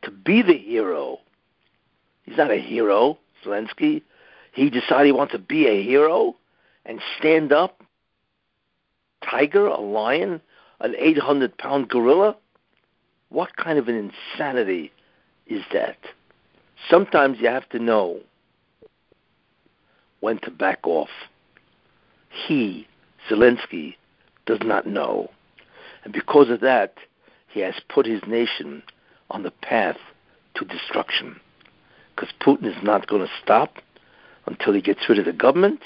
[0.04, 1.20] to be the hero
[2.24, 4.02] He's not a hero, Zelensky.
[4.52, 6.34] He decided he wants to be a hero
[6.86, 7.82] and stand up.
[9.22, 10.40] Tiger, a lion,
[10.80, 12.36] an 800 pound gorilla?
[13.28, 14.92] What kind of an insanity
[15.46, 15.96] is that?
[16.88, 18.20] Sometimes you have to know
[20.20, 21.08] when to back off.
[22.46, 22.86] He,
[23.28, 23.96] Zelensky,
[24.46, 25.30] does not know.
[26.04, 26.94] And because of that,
[27.48, 28.82] he has put his nation
[29.34, 29.98] on the path
[30.54, 31.40] to destruction.
[32.14, 33.78] Because Putin is not going to stop
[34.46, 35.80] until he gets rid of the government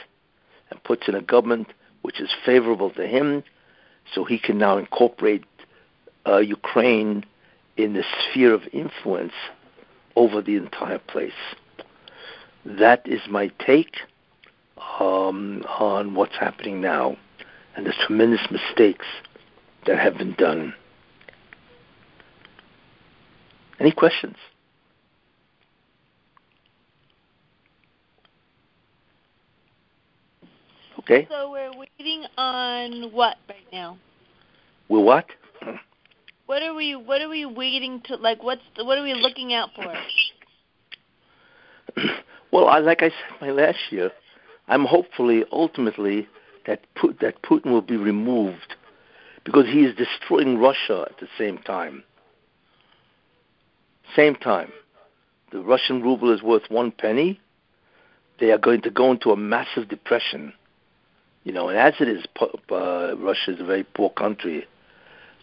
[0.70, 1.68] and puts in a government
[2.02, 3.42] which is favorable to him
[4.12, 5.44] so he can now incorporate
[6.26, 7.24] uh, Ukraine
[7.78, 9.32] in the sphere of influence
[10.14, 11.32] over the entire place.
[12.66, 13.96] That is my take
[15.00, 17.16] um, on what's happening now
[17.76, 19.06] and the tremendous mistakes
[19.86, 20.74] that have been done.
[23.80, 24.36] Any questions?
[31.00, 31.26] Okay.
[31.30, 33.98] So we're waiting on what right now?
[34.88, 35.26] We're what?
[36.46, 38.42] What are we What are we waiting to like?
[38.42, 39.92] What's the, what are we looking out for?
[42.52, 44.10] well, I, like I said my last year,
[44.66, 46.26] I'm hopefully ultimately
[46.66, 46.80] that
[47.20, 48.76] that Putin will be removed
[49.44, 52.02] because he is destroying Russia at the same time.
[54.16, 54.72] Same time,
[55.52, 57.40] the Russian ruble is worth one penny.
[58.40, 60.52] They are going to go into a massive depression.
[61.44, 64.66] You know, and as it is, uh, Russia is a very poor country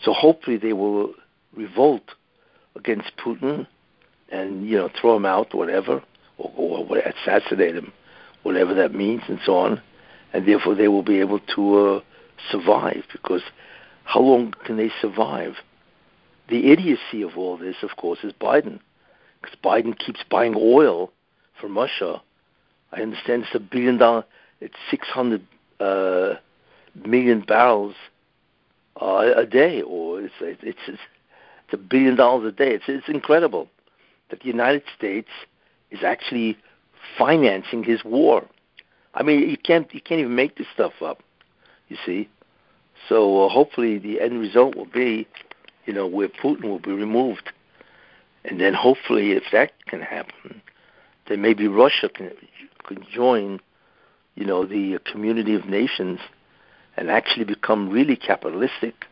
[0.04, 1.14] so hopefully they will
[1.56, 2.04] revolt
[2.76, 3.68] against Putin
[4.30, 6.04] and you know throw him out, whatever,
[6.38, 7.94] or, or assassinate him,
[8.44, 9.82] whatever that means, and so on.
[10.34, 12.02] And therefore they will be able to uh,
[12.52, 13.42] survive because
[14.04, 15.54] how long can they survive?
[16.48, 18.80] The idiocy of all this, of course, is Biden,
[19.42, 21.12] because Biden keeps buying oil
[21.60, 22.22] from Russia.
[22.92, 24.26] I understand it's a billion dollar,
[24.62, 25.46] it's six hundred
[25.80, 26.36] uh,
[27.04, 27.96] million barrels
[29.02, 31.00] uh, a day, or it's it's it's
[31.74, 32.72] a billion dollars a day.
[32.72, 33.68] It's it's incredible
[34.30, 35.30] that the United States
[35.92, 36.58] is actually
[37.18, 38.46] financing his war.
[39.14, 41.22] I mean, you can't you can't even make this stuff up.
[41.88, 42.30] You see,
[43.08, 45.28] so uh, hopefully the end result will be,
[45.86, 47.52] you know, where Putin will be removed,
[48.44, 50.62] and then hopefully if that can happen,
[51.28, 52.32] then maybe Russia can
[52.84, 53.60] can join,
[54.36, 56.20] you know, the community of nations
[56.98, 59.06] and actually become really capitalistic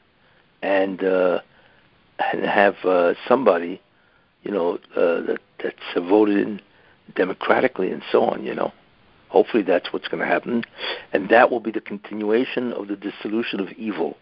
[0.62, 1.40] and uh,
[2.32, 3.82] and have uh, somebody,
[4.44, 6.62] you know, uh, that that's voted in
[7.16, 8.44] democratically and so on.
[8.44, 8.74] You know,
[9.30, 10.64] hopefully that's what's going to happen,
[11.12, 14.18] and that will be the continuation of the dissolution of evil,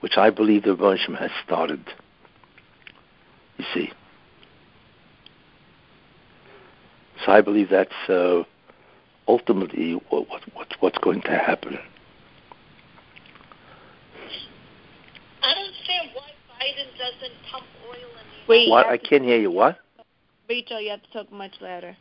[0.00, 1.84] which I believe the Rebbeinu has started.
[3.58, 3.92] You see.
[7.24, 8.44] So I believe that's uh,
[9.28, 11.78] ultimately what, what, what's going to happen.
[17.00, 18.86] doesn't pump oil in the Wait, what?
[18.86, 19.50] I can't hear you.
[19.50, 19.80] What?
[20.48, 21.96] Rachel, you have to talk much louder.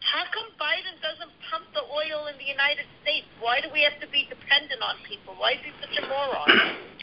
[0.00, 3.28] How come Biden doesn't pump the oil in the United States?
[3.40, 5.34] Why do we have to be dependent on people?
[5.36, 6.93] Why is he such a moron?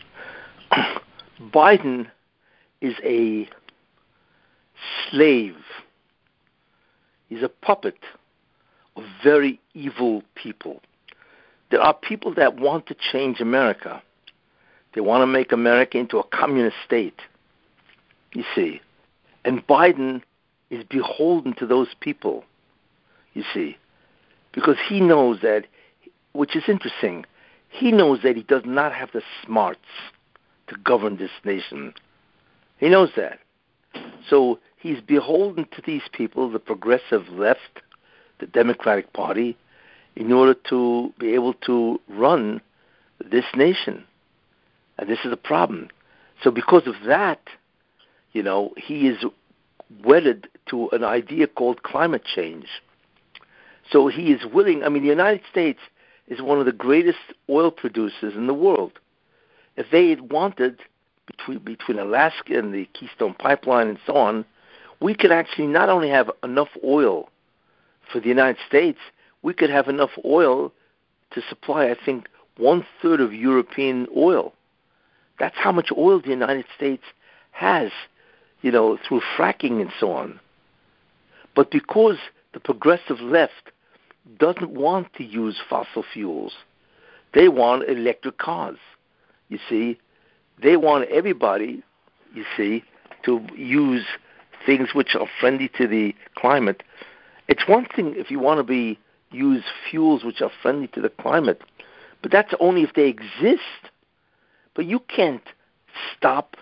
[1.49, 2.07] Biden
[2.81, 3.49] is a
[5.09, 5.55] slave.
[7.29, 7.97] He's a puppet
[8.95, 10.81] of very evil people.
[11.71, 14.03] There are people that want to change America.
[14.93, 17.21] They want to make America into a communist state,
[18.33, 18.81] you see.
[19.45, 20.21] And Biden
[20.69, 22.43] is beholden to those people,
[23.33, 23.77] you see,
[24.51, 25.65] because he knows that,
[26.33, 27.25] which is interesting,
[27.69, 29.79] he knows that he does not have the smarts
[30.71, 31.93] to govern this nation.
[32.77, 33.39] He knows that.
[34.29, 37.81] So he's beholden to these people, the progressive left,
[38.39, 39.57] the Democratic Party,
[40.15, 42.61] in order to be able to run
[43.19, 44.03] this nation.
[44.97, 45.89] And this is a problem.
[46.41, 47.41] So because of that,
[48.31, 49.23] you know, he is
[50.03, 52.67] wedded to an idea called climate change.
[53.91, 55.79] So he is willing, I mean, the United States
[56.27, 57.19] is one of the greatest
[57.49, 58.93] oil producers in the world.
[59.77, 60.79] If they had wanted,
[61.25, 64.45] between, between Alaska and the Keystone Pipeline and so on,
[64.99, 67.29] we could actually not only have enough oil
[68.11, 68.99] for the United States,
[69.41, 70.71] we could have enough oil
[71.31, 74.53] to supply, I think, one third of European oil.
[75.39, 77.03] That's how much oil the United States
[77.51, 77.91] has,
[78.61, 80.39] you know, through fracking and so on.
[81.55, 82.17] But because
[82.53, 83.71] the progressive left
[84.37, 86.53] doesn't want to use fossil fuels,
[87.33, 88.77] they want electric cars.
[89.51, 89.99] You see,
[90.63, 91.83] they want everybody,
[92.33, 92.83] you see,
[93.25, 94.05] to use
[94.65, 96.83] things which are friendly to the climate.
[97.49, 98.97] It's one thing if you want to be
[99.29, 101.61] use fuels which are friendly to the climate,
[102.21, 103.91] but that's only if they exist.
[104.73, 105.43] But you can't
[106.15, 106.55] stop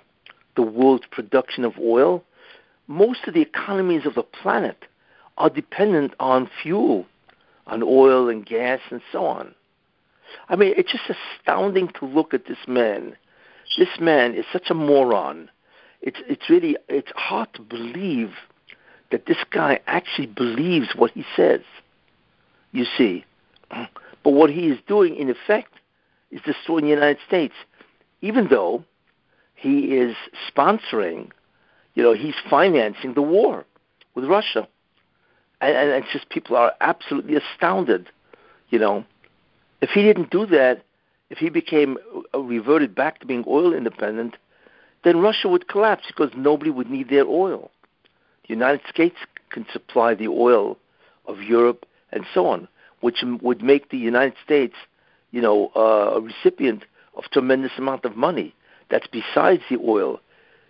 [0.56, 2.24] the world's production of oil.
[2.88, 4.86] Most of the economies of the planet
[5.38, 7.06] are dependent on fuel,
[7.68, 9.54] on oil and gas and so on.
[10.48, 13.16] I mean, it's just astounding to look at this man.
[13.78, 15.50] This man is such a moron.
[16.02, 18.32] It's it's really it's hard to believe
[19.12, 21.62] that this guy actually believes what he says.
[22.72, 23.26] You see,
[23.70, 25.74] but what he is doing, in effect,
[26.32, 27.56] is destroying the United States,
[28.22, 28.84] even though
[29.56, 30.16] he is
[30.50, 31.32] sponsoring,
[31.96, 33.66] you know, he's financing the war
[34.16, 34.68] with Russia.
[35.62, 38.10] And, and it's just people are absolutely astounded,
[38.70, 39.06] you know.
[39.82, 40.84] If he didn't do that,
[41.30, 41.98] if he became
[42.34, 44.36] uh, reverted back to being oil independent,
[45.04, 47.72] then Russia would collapse because nobody would need their oil.
[48.44, 49.16] The United States
[49.50, 50.78] can supply the oil
[51.28, 52.68] of Europe and so on,
[53.02, 54.76] which would make the United States,
[55.32, 56.84] you know, uh, a recipient
[57.16, 58.54] of tremendous amount of money.
[58.90, 60.20] That's besides the oil.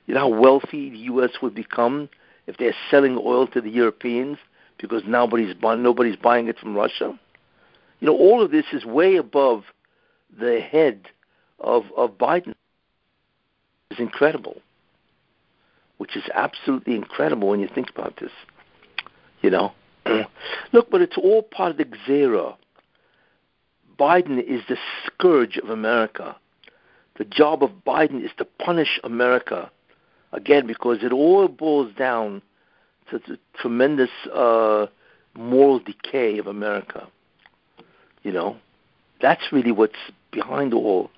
[0.06, 1.32] You know how wealthy the U.S.
[1.42, 2.10] would become
[2.48, 4.38] if they're selling oil to the Europeans
[4.80, 7.18] because nobody's buying, nobody's buying it from Russia.
[8.00, 9.64] You know, all of this is way above
[10.38, 11.08] the head
[11.60, 12.54] of of Biden.
[13.92, 14.62] It's incredible,
[15.98, 18.32] which is absolutely incredible when you think about this.
[19.42, 19.74] You know,
[20.74, 22.56] look, but it's all part of the Xera.
[23.98, 26.36] Biden is the scourge of America.
[27.18, 29.70] The job of Biden is to punish America,
[30.32, 32.42] again, because it all boils down
[33.12, 34.86] to the tremendous uh,
[35.36, 37.08] moral decay of America.
[38.30, 38.58] You know,
[39.20, 39.98] that's really what's
[40.30, 41.10] behind all.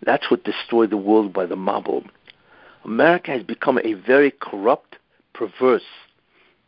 [0.00, 2.08] That's what destroyed the world by the Mabul.
[2.84, 4.94] America has become a very corrupt,
[5.34, 5.82] perverse,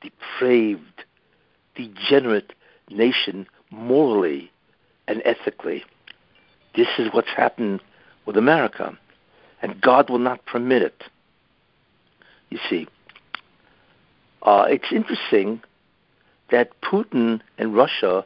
[0.01, 1.05] depraved,
[1.77, 2.55] degenerate
[2.91, 4.51] nation morally
[5.07, 5.85] and ethically.
[6.75, 7.81] This is what's happened
[8.27, 8.99] with America,
[9.63, 11.05] and God will not permit it.
[12.51, 12.89] You see,
[14.43, 15.63] uh, it's interesting
[16.51, 18.25] that Putin and Russia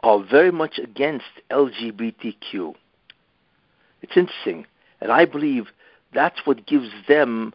[0.00, 2.74] are very much against LGBTQ.
[4.02, 4.66] It's interesting,
[5.00, 5.66] and I believe
[6.12, 7.54] that's what gives them,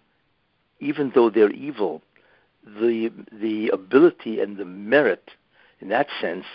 [0.80, 2.02] even though they're evil,
[2.66, 5.32] the the ability and the merit,
[5.80, 6.46] in that sense,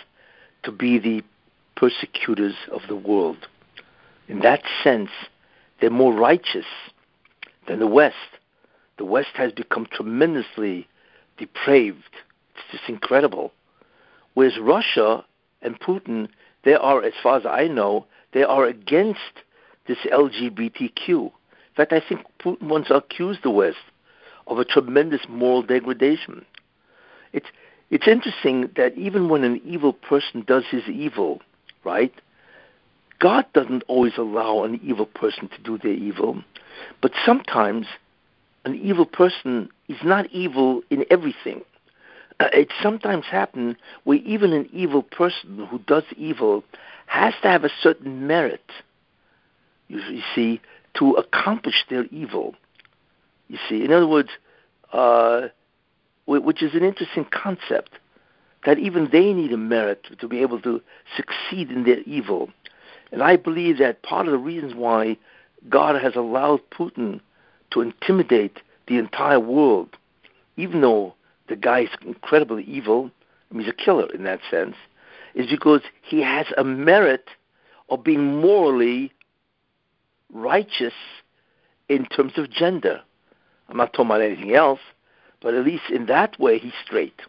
[0.63, 1.23] to be the
[1.75, 3.47] persecutors of the world.
[4.27, 5.09] In that sense,
[5.79, 6.65] they're more righteous
[7.67, 8.15] than the West.
[8.97, 10.87] The West has become tremendously
[11.37, 12.09] depraved.
[12.55, 13.51] It's just incredible.
[14.33, 15.23] Whereas Russia
[15.61, 16.29] and Putin,
[16.63, 19.19] they are, as far as I know, they are against
[19.87, 21.09] this LGBTQ.
[21.09, 21.31] In
[21.75, 23.77] fact, I think Putin once accused the West
[24.47, 26.45] of a tremendous moral degradation.
[27.33, 27.47] It's
[27.89, 31.41] it's interesting that even when an evil person does his evil,
[31.85, 32.13] right?
[33.19, 36.43] God doesn't always allow an evil person to do their evil,
[37.01, 37.87] but sometimes
[38.65, 41.61] an evil person is not evil in everything.
[42.39, 46.63] Uh, it sometimes happens where even an evil person who does evil
[47.07, 48.71] has to have a certain merit,
[49.87, 50.61] you, see,
[50.93, 52.53] to accomplish their evil.
[53.47, 54.29] You see, in other words,
[54.93, 55.47] uh,
[56.25, 57.91] which is an interesting concept,
[58.65, 60.81] that even they need a merit to be able to
[61.15, 62.49] succeed in their evil.
[63.11, 65.17] And I believe that part of the reasons why
[65.69, 67.21] God has allowed Putin
[67.71, 69.95] to intimidate the entire world,
[70.57, 71.15] even though
[71.47, 73.11] the guy is incredibly evil,
[73.49, 74.75] I mean, he's a killer in that sense,
[75.35, 77.29] is because he has a merit
[77.89, 79.13] of being morally
[80.33, 80.93] righteous
[81.89, 83.01] in terms of gender.
[83.69, 84.79] I'm not talking about anything else,
[85.41, 87.21] but at least in that way, he's straight.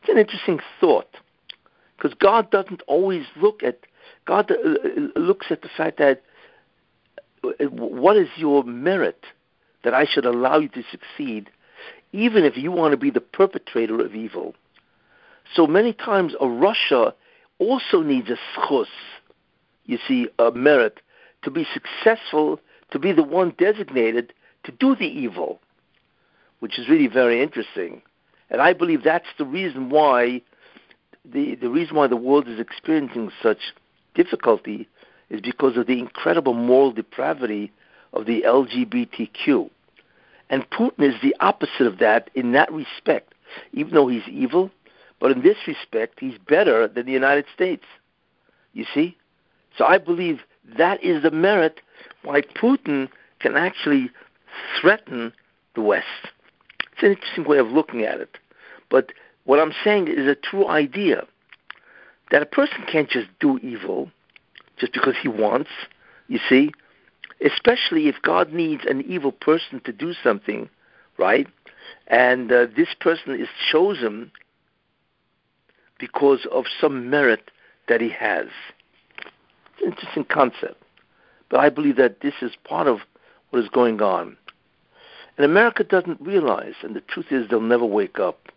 [0.00, 1.16] It's an interesting thought
[1.96, 3.80] because God doesn't always look at
[4.24, 6.22] God uh, uh, looks at the fact that
[7.44, 9.24] uh, what is your merit
[9.84, 11.50] that I should allow you to succeed,
[12.12, 14.54] even if you want to be the perpetrator of evil.
[15.54, 17.14] So many times a Russia
[17.58, 18.86] also needs a zechus,
[19.86, 21.00] you see, a merit,
[21.42, 22.60] to be successful,
[22.90, 24.32] to be the one designated
[24.64, 25.60] to do the evil,
[26.60, 28.02] which is really very interesting.
[28.50, 30.42] And I believe that's the reason why
[31.24, 33.58] the, the reason why the world is experiencing such
[34.14, 34.88] difficulty
[35.30, 37.72] is because of the incredible moral depravity
[38.12, 39.70] of the LGBTQ.
[40.52, 43.34] And Putin is the opposite of that in that respect.
[43.72, 44.70] Even though he's evil,
[45.18, 47.84] but in this respect, he's better than the United States.
[48.74, 49.16] You see?
[49.76, 50.40] So I believe
[50.76, 51.80] that is the merit
[52.22, 53.08] why Putin
[53.40, 54.10] can actually
[54.78, 55.32] threaten
[55.74, 56.06] the West.
[56.92, 58.36] It's an interesting way of looking at it.
[58.90, 59.12] But
[59.44, 61.26] what I'm saying is a true idea
[62.30, 64.10] that a person can't just do evil
[64.76, 65.70] just because he wants,
[66.28, 66.72] you see,
[67.44, 70.68] especially if God needs an evil person to do something,
[71.18, 71.46] right?
[72.06, 74.30] And uh, this person is chosen
[75.98, 77.50] because of some merit
[77.88, 78.46] that he has.
[79.18, 80.82] It's an interesting concept.
[81.48, 83.00] But I believe that this is part of
[83.50, 84.36] what is going on.
[85.36, 88.48] And America doesn't realize, and the truth is they'll never wake up.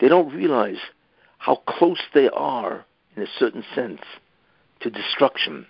[0.00, 0.78] They don't realize
[1.38, 2.84] how close they are,
[3.16, 4.00] in a certain sense,
[4.80, 5.66] to destruction.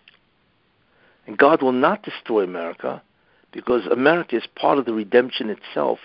[1.27, 3.03] And God will not destroy America
[3.53, 5.99] because America is part of the redemption itself,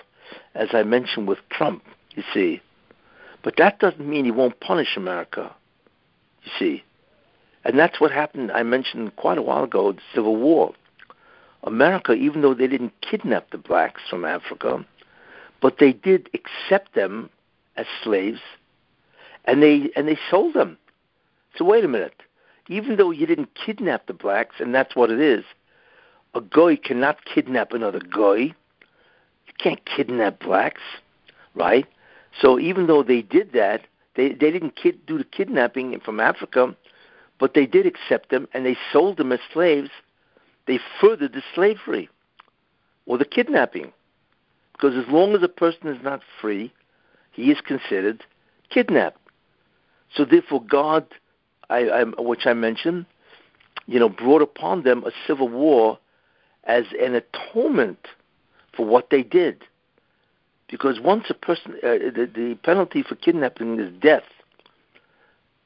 [0.55, 1.83] as I mentioned with Trump,
[2.15, 2.61] you see.
[3.43, 5.53] But that doesn't mean he won't punish America,
[6.43, 6.83] you see.
[7.65, 10.73] And that's what happened, I mentioned quite a while ago, the Civil War.
[11.63, 14.85] America, even though they didn't kidnap the blacks from Africa,
[15.61, 17.29] but they did accept them
[17.75, 18.39] as slaves,
[19.45, 20.77] and they and they sold them.
[21.57, 22.13] So wait a minute.
[22.69, 25.43] Even though you didn't kidnap the blacks, and that's what it is,
[26.33, 28.37] a goy cannot kidnap another goy.
[28.39, 30.81] You can't kidnap blacks,
[31.55, 31.85] right?
[32.39, 33.81] So even though they did that,
[34.15, 36.75] they they didn't kid, do the kidnapping from Africa,
[37.39, 39.89] but they did accept them and they sold them as slaves
[40.69, 42.09] they furthered the slavery
[43.07, 43.91] or the kidnapping.
[44.73, 46.71] Because as long as a person is not free,
[47.31, 48.23] he is considered
[48.69, 49.19] kidnapped.
[50.13, 51.07] So therefore, God,
[51.69, 53.05] I, I, which I mentioned,
[53.85, 55.99] you know, brought upon them a civil war
[56.63, 58.07] as an atonement
[58.75, 59.63] for what they did.
[60.69, 64.23] Because once a person, uh, the, the penalty for kidnapping is death,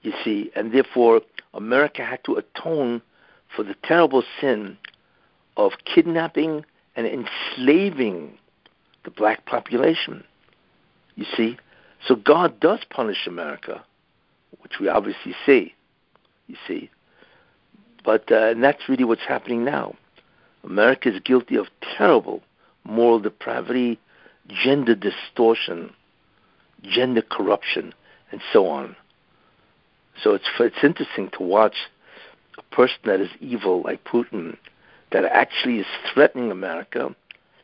[0.02, 1.22] you see, and therefore
[1.54, 3.02] America had to atone
[3.56, 4.78] for the terrible sin
[5.58, 8.38] of kidnapping and enslaving
[9.04, 10.24] the black population.
[11.16, 11.58] You see?
[12.08, 13.84] So God does punish America,
[14.62, 15.74] which we obviously see.
[16.48, 16.90] You see?
[18.04, 19.96] But uh, and that's really what's happening now.
[20.64, 21.68] America is guilty of
[21.98, 22.42] terrible
[22.84, 24.00] moral depravity,
[24.48, 25.94] gender distortion,
[26.82, 27.94] gender corruption,
[28.32, 28.96] and so on.
[30.22, 31.76] So it's it's interesting to watch
[32.58, 34.58] a person that is evil like Putin
[35.12, 37.16] that actually is threatening America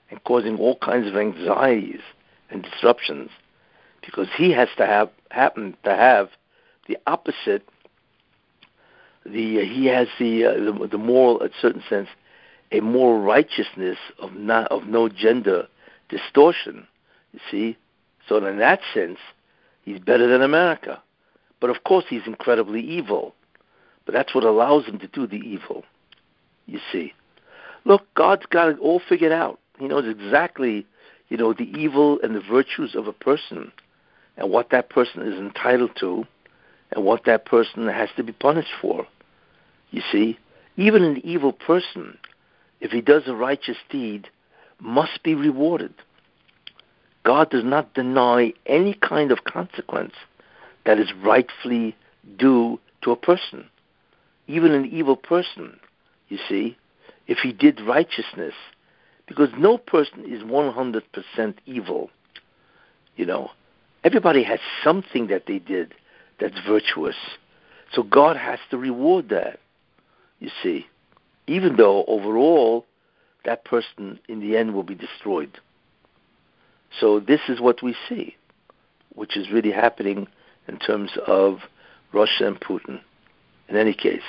[0.09, 2.01] and causing all kinds of anxieties
[2.49, 3.29] and disruptions
[4.05, 6.29] because he has to have happen to have
[6.87, 7.67] the opposite
[9.25, 12.07] the uh, he has the, uh, the the moral a certain sense
[12.71, 15.67] a moral righteousness of not of no gender
[16.09, 16.87] distortion
[17.33, 17.77] you see?
[18.27, 19.17] So in that sense
[19.83, 21.01] he's better than America.
[21.59, 23.35] But of course he's incredibly evil.
[24.05, 25.83] But that's what allows him to do the evil
[26.69, 27.13] you see?
[27.85, 29.59] Look, God's got it all figured out.
[29.79, 30.85] He knows exactly,
[31.29, 33.71] you know, the evil and the virtues of a person
[34.37, 36.25] and what that person is entitled to
[36.91, 39.07] and what that person has to be punished for.
[39.91, 40.37] You see,
[40.77, 42.17] even an evil person,
[42.79, 44.29] if he does a righteous deed,
[44.79, 45.93] must be rewarded.
[47.23, 50.13] God does not deny any kind of consequence
[50.85, 51.95] that is rightfully
[52.37, 53.65] due to a person.
[54.47, 55.79] Even an evil person,
[56.29, 56.77] you see,
[57.27, 58.53] if he did righteousness,
[59.27, 62.09] because no person is 100% evil.
[63.15, 63.51] You know,
[64.03, 65.93] everybody has something that they did
[66.39, 67.15] that's virtuous.
[67.93, 69.59] So God has to reward that,
[70.39, 70.87] you see,
[71.47, 72.85] even though overall
[73.45, 75.59] that person in the end will be destroyed.
[76.99, 78.35] So this is what we see,
[79.15, 80.27] which is really happening
[80.67, 81.59] in terms of
[82.13, 83.01] Russia and Putin,
[83.67, 84.21] in any case.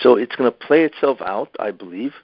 [0.00, 2.14] So it's going to play itself out, I believe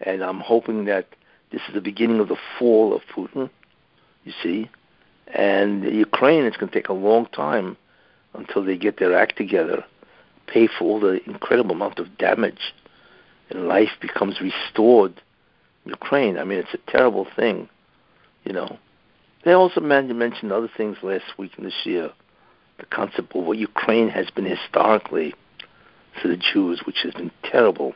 [0.00, 1.06] and I'm hoping that
[1.52, 3.50] this is the beginning of the fall of Putin.
[4.24, 4.70] You see,
[5.34, 7.76] and Ukraine, it's going to take a long time
[8.34, 9.84] until they get their act together,
[10.46, 12.72] pay for all the incredible amount of damage,
[13.50, 15.20] and life becomes restored.
[15.84, 17.68] in Ukraine, I mean, it's a terrible thing,
[18.44, 18.78] you know.
[19.44, 22.10] They also mentioned other things last week and this year.
[22.78, 25.34] The concept of what Ukraine has been historically
[26.22, 27.94] to the Jews, which has been terrible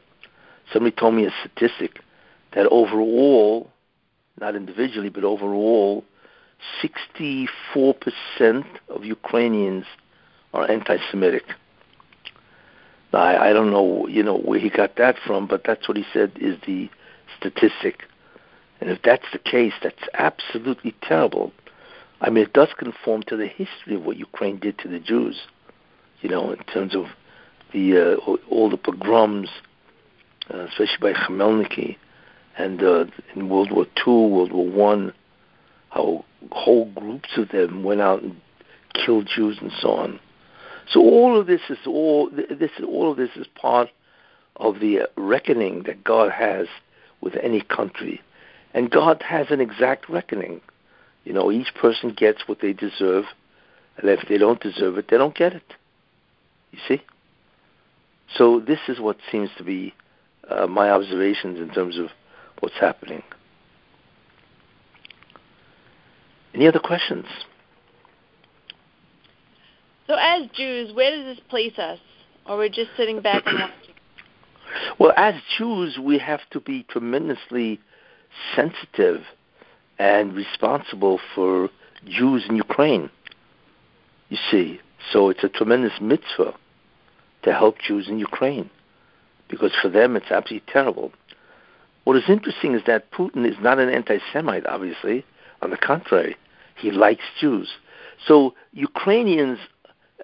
[0.72, 2.01] Somebody told me a statistic
[2.55, 3.70] that overall,
[4.41, 6.05] not individually, but overall,
[6.82, 7.49] 64%
[8.89, 9.85] of Ukrainians
[10.55, 11.44] are anti-Semitic.
[13.12, 15.96] Now, I, I don't know, you know, where he got that from, but that's what
[15.96, 16.88] he said is the
[17.38, 18.05] statistic.
[18.80, 21.52] And if that's the case, that's absolutely terrible.
[22.20, 25.42] I mean, it does conform to the history of what Ukraine did to the Jews,
[26.22, 27.07] you know, in terms of
[27.72, 29.50] the uh, all the pogroms
[30.52, 31.96] uh, especially by Khmelnytsky,
[32.57, 35.12] and uh, in World War II, World War One,
[35.90, 38.40] how whole groups of them went out and
[38.92, 40.20] killed Jews and so on.
[40.89, 43.89] So all of this is all this all of this is part
[44.57, 46.66] of the reckoning that God has
[47.20, 48.20] with any country,
[48.72, 50.61] and God has an exact reckoning.
[51.24, 53.24] You know, each person gets what they deserve,
[53.97, 55.74] and if they don't deserve it, they don't get it.
[56.70, 57.03] You see.
[58.37, 59.95] So this is what seems to be
[60.49, 62.09] uh, my observations in terms of
[62.61, 63.22] what's happening.
[66.53, 67.26] Any other questions?
[70.07, 71.98] So, as Jews, where does this place us?
[72.46, 73.94] Or we're just sitting back and watching?
[74.98, 77.80] Well, as Jews, we have to be tremendously
[78.55, 79.22] sensitive
[79.98, 81.70] and responsible for
[82.07, 83.09] Jews in Ukraine.
[84.28, 84.80] You see,
[85.12, 86.55] so it's a tremendous mitzvah
[87.42, 88.70] to help Jews in Ukraine
[89.48, 91.12] because for them it's absolutely terrible.
[92.05, 95.24] What is interesting is that Putin is not an anti Semite, obviously.
[95.62, 96.36] On the contrary,
[96.76, 97.68] he likes Jews.
[98.26, 99.59] So Ukrainians,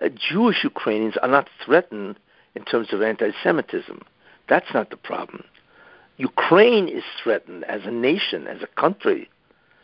[0.01, 2.19] Uh, Jewish Ukrainians, are not threatened
[2.55, 4.03] in terms of anti Semitism.
[4.49, 5.45] That's not the problem.
[6.17, 9.31] Ukraine is threatened as a nation, as a country,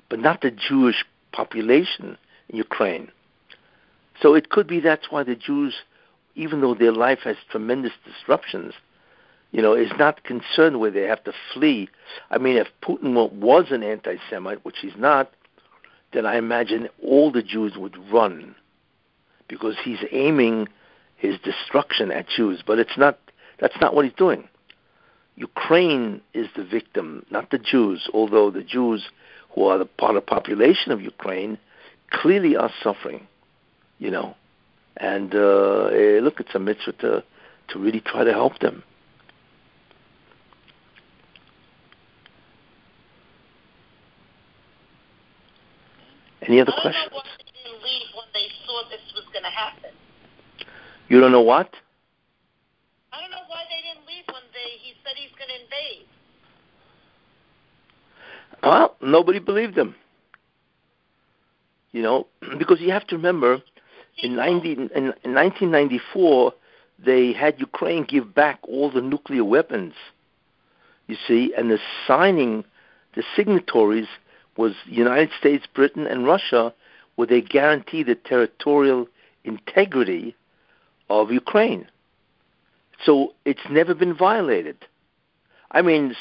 [0.09, 3.11] but not the Jewish population in Ukraine.
[4.21, 5.75] So it could be that's why the Jews,
[6.35, 8.75] even though their life has tremendous disruptions,
[9.53, 11.89] you know, is not concerned where they have to flee.
[12.31, 15.31] I mean, if Putin was an anti-Semite, which he's not,
[16.13, 18.55] then I imagine all the Jews would run
[19.49, 20.69] because he's aiming
[21.17, 22.63] his destruction at Jews.
[22.67, 23.19] But it's not.
[23.59, 24.49] That's not what he's doing.
[25.37, 28.09] Ukraine is the victim, not the Jews.
[28.13, 29.09] Although the Jews,
[29.55, 31.59] who are the part of the population of Ukraine,
[32.11, 33.27] clearly are suffering.
[33.99, 34.37] You know,
[34.97, 37.25] and uh, eh, look, it's a mitzvah to
[37.69, 38.83] to really try to help them.
[46.43, 47.11] Any other questions?
[47.11, 49.91] know why they didn't leave when they saw this was going to happen.
[51.09, 51.71] You don't know what?
[53.13, 56.07] I don't know why they didn't leave when they he said he's going to invade.
[58.63, 59.95] Well, nobody believed him.
[61.93, 62.27] You know,
[62.59, 63.63] because you have to remember,
[64.23, 66.53] in, 90, in, in 1994,
[67.05, 69.95] they had Ukraine give back all the nuclear weapons.
[71.07, 72.65] You see, and the signing,
[73.15, 74.09] the signatories
[74.57, 76.75] was United States, Britain, and Russia,
[77.15, 79.07] where they guarantee the territorial
[79.45, 80.35] integrity
[81.09, 81.87] of Ukraine.
[83.05, 84.77] So it's never been violated.
[85.71, 86.15] I mean,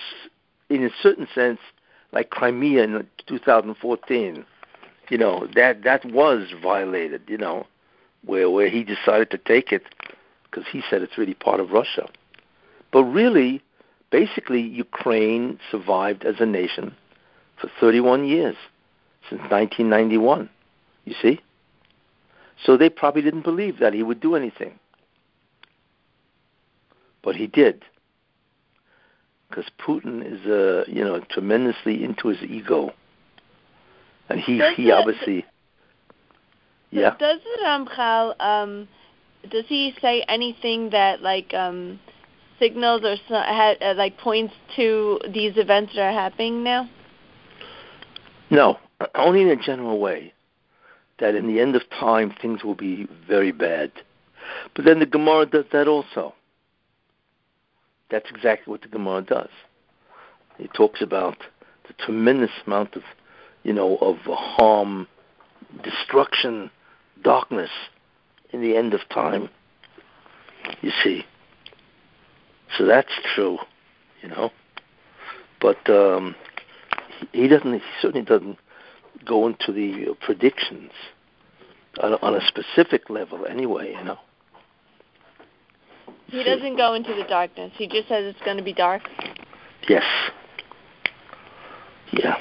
[0.69, 1.59] in a certain sense,
[2.11, 4.45] like Crimea in 2014,
[5.09, 7.21] you know that that was violated.
[7.27, 7.67] You know,
[8.25, 9.83] where where he decided to take it
[10.43, 12.07] because he said it's really part of Russia.
[12.91, 13.61] But really,
[14.09, 16.95] basically, Ukraine survived as a nation
[17.59, 18.55] for 31 years,
[19.29, 20.49] since 1991.
[21.03, 21.41] You see?
[22.63, 24.79] So they probably didn't believe that he would do anything.
[27.23, 27.83] But he did.
[29.49, 32.93] Because Putin is, uh, you know, tremendously into his ego.
[34.29, 35.45] And he, Does he it- obviously,
[36.91, 37.15] yeah.
[37.19, 38.87] Does the Ramchal, um,
[39.49, 41.99] does he say anything that like um,
[42.59, 46.89] signals or uh, like points to these events that are happening now?
[48.49, 48.79] No,
[49.15, 50.33] only in a general way.
[51.19, 53.91] That in the end of time things will be very bad.
[54.75, 56.33] But then the Gemara does that also.
[58.09, 59.49] That's exactly what the Gemara does.
[60.59, 61.37] It talks about
[61.87, 63.03] the tremendous amount of,
[63.63, 65.07] you know, of harm,
[65.83, 66.69] destruction,
[67.23, 67.71] darkness
[68.51, 69.49] in the end of time.
[70.81, 71.25] You see.
[72.77, 73.57] So that's true,
[74.21, 74.51] you know.
[75.61, 76.35] But um,
[77.31, 77.73] he, doesn't.
[77.73, 78.57] He certainly doesn't
[79.25, 80.91] go into the predictions
[82.01, 83.93] on, on a specific level, anyway.
[83.97, 84.19] You know.
[86.27, 87.71] He doesn't go into the darkness.
[87.75, 89.03] He just says it's going to be dark.
[89.87, 90.03] Yes.
[92.11, 92.35] Yeah.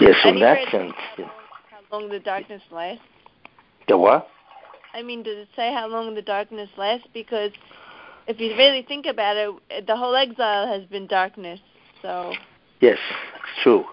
[0.00, 0.92] Yes, in that sense.
[1.16, 1.32] How long,
[1.70, 3.02] how long the darkness lasts?
[3.88, 4.28] The what?
[4.92, 7.06] I mean, does it say how long the darkness lasts?
[7.14, 7.52] Because
[8.26, 11.60] if you really think about it, the whole exile has been darkness.
[12.02, 12.32] So
[12.80, 12.98] Yes,
[13.34, 13.84] it's true.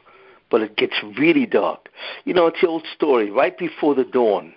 [0.50, 1.90] But it gets really dark.
[2.24, 3.30] You know, it's the old story.
[3.30, 4.54] Right before the dawn.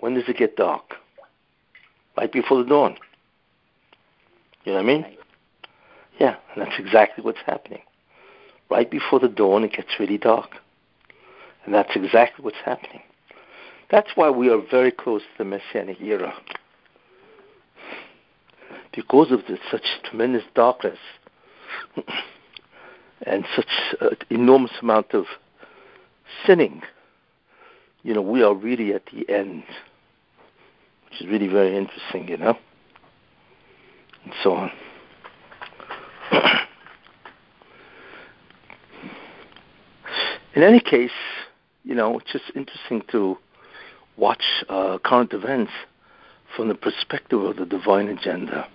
[0.00, 0.94] When does it get dark?
[2.16, 2.96] Right before the dawn.
[4.64, 5.02] You know what I mean?
[5.02, 5.18] Right.
[6.18, 7.82] Yeah, and that's exactly what's happening.
[8.70, 10.50] Right before the dawn, it gets really dark.
[11.64, 13.02] And that's exactly what's happening.
[13.90, 16.34] That's why we are very close to the Messianic era.
[18.96, 20.98] Because of such tremendous darkness.
[23.22, 23.68] and such
[24.00, 25.26] an enormous amount of
[26.46, 26.82] sinning,
[28.02, 29.62] you know, we are really at the end,
[31.04, 32.56] which is really very interesting, you know,
[34.24, 34.70] and so on.
[40.54, 41.10] In any case,
[41.84, 43.36] you know, it's just interesting to
[44.16, 45.72] watch uh, current events
[46.54, 48.66] from the perspective of the divine agenda.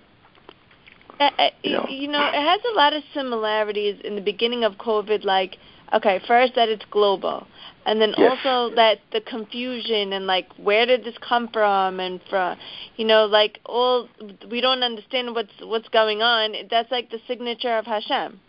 [1.22, 1.86] Uh, uh, you, know.
[1.88, 5.24] you know, it has a lot of similarities in the beginning of COVID.
[5.24, 5.56] Like,
[5.92, 7.46] okay, first that it's global,
[7.86, 8.38] and then yes.
[8.44, 12.58] also that the confusion and like where did this come from and from,
[12.96, 14.08] you know, like all
[14.50, 16.54] we don't understand what's what's going on.
[16.70, 18.40] That's like the signature of Hashem.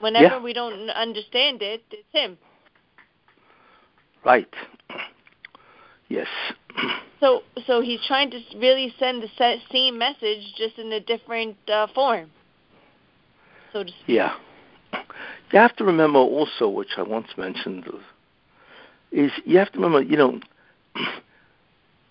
[0.00, 0.42] Whenever yeah.
[0.42, 2.36] we don't understand it, it's Him.
[4.24, 4.48] Right.
[6.14, 6.28] Yes.
[7.20, 11.86] So, so he's trying to really send the same message, just in a different uh,
[11.94, 12.30] form,
[13.72, 14.16] so to speak.
[14.16, 14.34] Yeah.
[14.92, 17.88] You have to remember also, which I once mentioned,
[19.10, 20.38] is you have to remember, you know,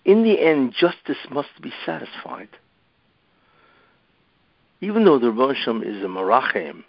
[0.04, 2.48] in the end, justice must be satisfied.
[4.80, 6.82] Even though the Rosham is a Merachem,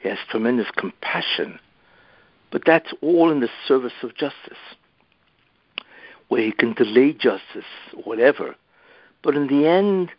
[0.00, 1.60] he has tremendous compassion,
[2.50, 4.58] but that's all in the service of justice
[6.30, 7.66] where he can delay justice,
[8.04, 8.54] whatever.
[9.22, 10.10] But in the end,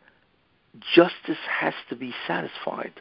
[0.94, 2.92] justice has to be satisfied.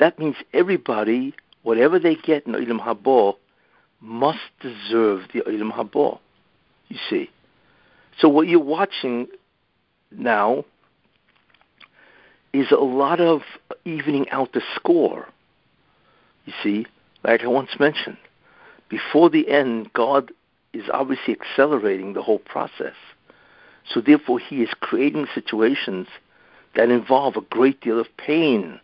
[0.00, 3.36] That means everybody, whatever they get in Olam Haba,
[4.00, 6.18] must deserve the Olam Haba.
[6.88, 7.30] You see.
[8.18, 9.28] So what you're watching
[10.10, 10.64] now
[12.52, 13.42] is a lot of
[13.84, 15.28] evening out the score.
[16.46, 16.86] You see,
[17.22, 18.18] like I once mentioned,
[18.88, 20.32] before the end, God
[20.74, 22.94] is obviously accelerating the whole process.
[23.88, 26.08] So therefore, he is creating situations
[26.74, 28.80] that involve a great deal of pain,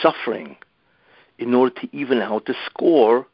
[0.00, 0.56] suffering,
[1.38, 3.26] in order to even out the score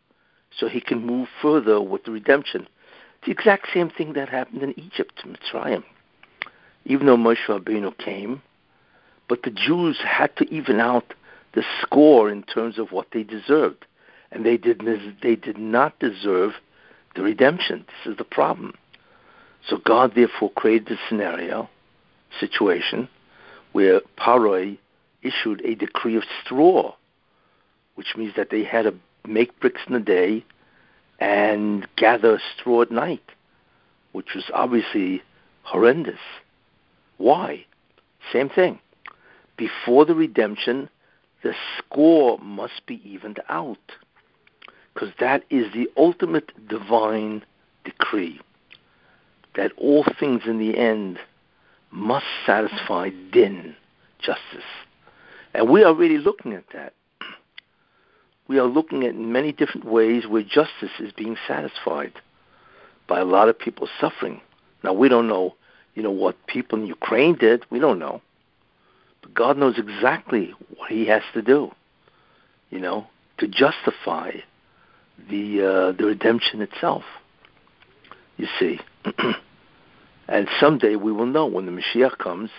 [0.56, 2.66] so he can move further with the redemption.
[3.18, 5.84] It's the exact same thing that happened in Egypt, Mitzrayim.
[6.86, 8.42] Even though Moshe Rabbeinu came,
[9.28, 11.14] but the Jews had to even out
[11.52, 13.84] the score in terms of what they deserved.
[14.32, 14.82] And they did,
[15.22, 16.54] they did not deserve
[17.14, 17.84] the redemption.
[17.86, 18.74] This is the problem.
[19.68, 21.68] So God therefore created a scenario,
[22.38, 23.08] situation,
[23.72, 24.78] where Paroi
[25.22, 26.94] issued a decree of straw,
[27.94, 28.94] which means that they had to
[29.26, 30.44] make bricks in the day
[31.18, 33.22] and gather straw at night,
[34.12, 35.22] which was obviously
[35.62, 36.20] horrendous.
[37.18, 37.66] Why?
[38.32, 38.78] Same thing.
[39.56, 40.88] Before the redemption,
[41.42, 43.78] the score must be evened out
[44.94, 47.42] because that is the ultimate divine
[47.84, 48.40] decree
[49.56, 51.18] that all things in the end
[51.90, 53.74] must satisfy din,
[54.20, 54.64] justice.
[55.54, 56.94] And we are really looking at that.
[58.48, 62.12] We are looking at many different ways where justice is being satisfied
[63.06, 64.40] by a lot of people suffering.
[64.82, 65.54] Now we don't know,
[65.94, 67.64] you know, what people in Ukraine did.
[67.70, 68.22] We don't know.
[69.22, 71.70] But God knows exactly what he has to do,
[72.70, 73.06] you know,
[73.38, 74.32] to justify
[75.28, 77.04] the uh, the redemption itself.
[78.36, 78.80] You see,
[80.28, 82.50] and someday we will know when the Mashiach comes.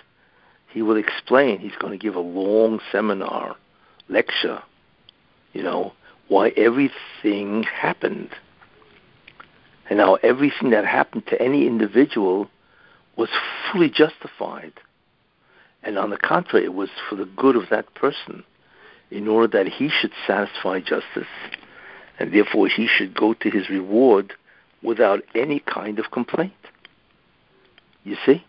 [0.68, 1.58] He will explain.
[1.58, 3.56] He's going to give a long seminar,
[4.08, 4.62] lecture.
[5.52, 5.92] You know
[6.28, 8.30] why everything happened,
[9.90, 12.48] and how everything that happened to any individual
[13.16, 13.28] was
[13.70, 14.72] fully justified.
[15.82, 18.44] And on the contrary, it was for the good of that person,
[19.10, 21.26] in order that he should satisfy justice
[22.22, 24.32] and therefore he should go to his reward
[24.80, 26.52] without any kind of complaint.
[28.04, 28.44] You see?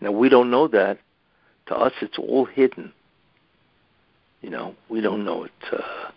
[0.00, 1.00] Now we don't know that.
[1.66, 2.92] To us, it's all hidden.
[4.42, 5.52] You know, we don't know it.
[5.72, 6.10] Uh,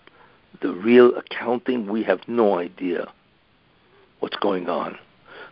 [0.62, 3.12] the real accounting, we have no idea
[4.20, 5.00] what's going on.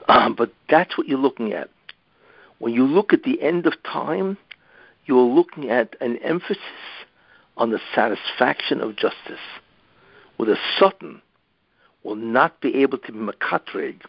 [0.07, 1.71] Um, but that's what you're looking at.
[2.59, 4.37] When you look at the end of time,
[5.07, 6.57] you're looking at an emphasis
[7.57, 9.39] on the satisfaction of justice
[10.37, 11.21] with a Satan
[12.03, 14.01] will not be able to be makatrig,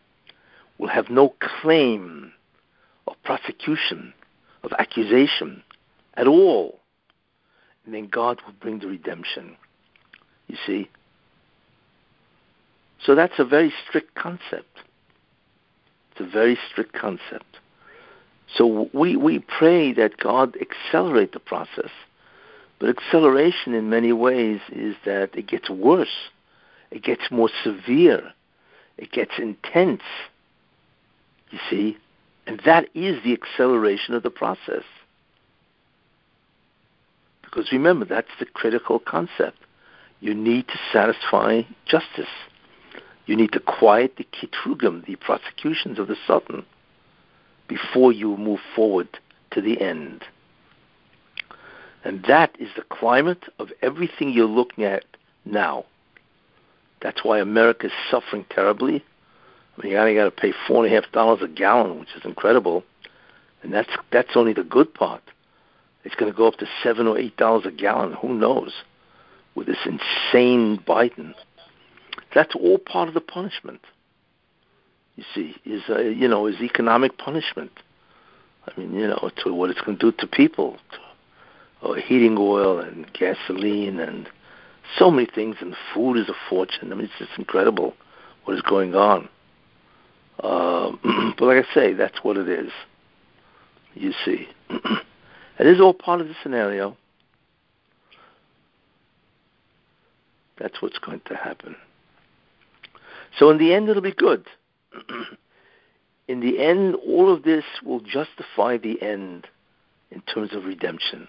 [0.79, 2.33] will have no claim
[3.07, 4.13] of prosecution,
[4.63, 5.63] of accusation
[6.15, 6.79] at all.
[7.85, 9.57] And then God will bring the redemption.
[10.49, 10.91] You see?
[13.05, 14.79] So that's a very strict concept.
[16.13, 17.59] It's a very strict concept.
[18.55, 21.91] So we, we pray that God accelerate the process
[22.79, 26.31] but acceleration, in many ways, is that it gets worse,
[26.91, 28.33] it gets more severe,
[28.99, 30.03] it gets intense.
[31.51, 31.97] You see?
[32.47, 34.85] And that is the acceleration of the process.
[37.43, 39.59] Because remember, that's the critical concept.
[40.21, 42.29] you need to satisfy justice.
[43.27, 46.65] You need to quiet the kitrugim, the prosecutions of the Sultan,
[47.69, 49.09] before you move forward
[49.51, 50.25] to the end.
[52.07, 55.05] And that is the climate of everything you're looking at
[55.45, 55.85] now.
[57.03, 59.05] That's why America is suffering terribly.
[59.77, 62.11] I mean, you only got to pay four and a half dollars a gallon, which
[62.17, 62.85] is incredible,
[63.61, 65.21] and that's that's only the good part.
[66.05, 68.13] It's going to go up to seven or eight dollars a gallon.
[68.13, 68.73] Who knows?
[69.57, 71.35] With this insane Biden,
[72.33, 73.81] that's all part of the punishment.
[75.17, 77.73] You see, is uh, you know is economic punishment.
[78.69, 80.99] I mean, you know, to what it's going to do to people, to,
[82.05, 84.29] heating oil and gasoline and
[84.99, 86.93] so many things, and food is a fortune.
[86.93, 87.95] I mean, it's just incredible
[88.45, 89.29] what is going on.
[90.41, 90.93] Uh,
[91.39, 92.71] but like I say, that's what it is.
[93.95, 94.49] You see.
[95.59, 96.97] It is all part of the scenario.
[100.59, 101.77] That's what's going to happen.
[103.39, 104.47] So in the end, it'll be good.
[106.29, 109.47] in the end, all of this will justify the end
[110.11, 111.29] in terms of redemption.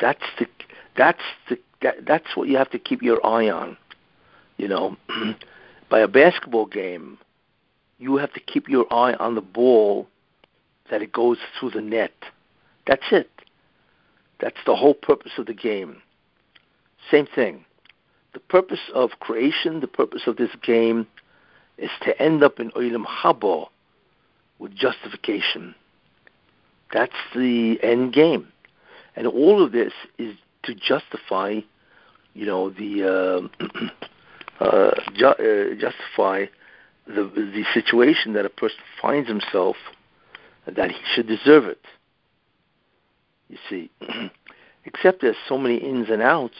[0.00, 0.46] That's the
[0.96, 3.76] that's the that, that's what you have to keep your eye on.
[4.56, 4.96] You know,
[5.90, 7.18] by a basketball game,
[7.98, 10.06] you have to keep your eye on the ball
[10.90, 12.14] that it goes through the net.
[12.86, 13.30] That's it.
[14.40, 16.02] That's the whole purpose of the game.
[17.10, 17.64] Same thing.
[18.34, 21.06] The purpose of creation, the purpose of this game,
[21.78, 23.68] is to end up in Olam Haba
[24.58, 25.74] with justification.
[26.92, 28.48] That's the end game.
[29.16, 31.60] And all of this is to justify,
[32.34, 33.50] you know, the
[34.60, 36.46] uh, uh, ju- uh, justify
[37.06, 39.76] the the situation that a person finds himself
[40.66, 41.80] that he should deserve it.
[43.48, 43.90] You see,
[44.84, 46.56] except there's so many ins and outs.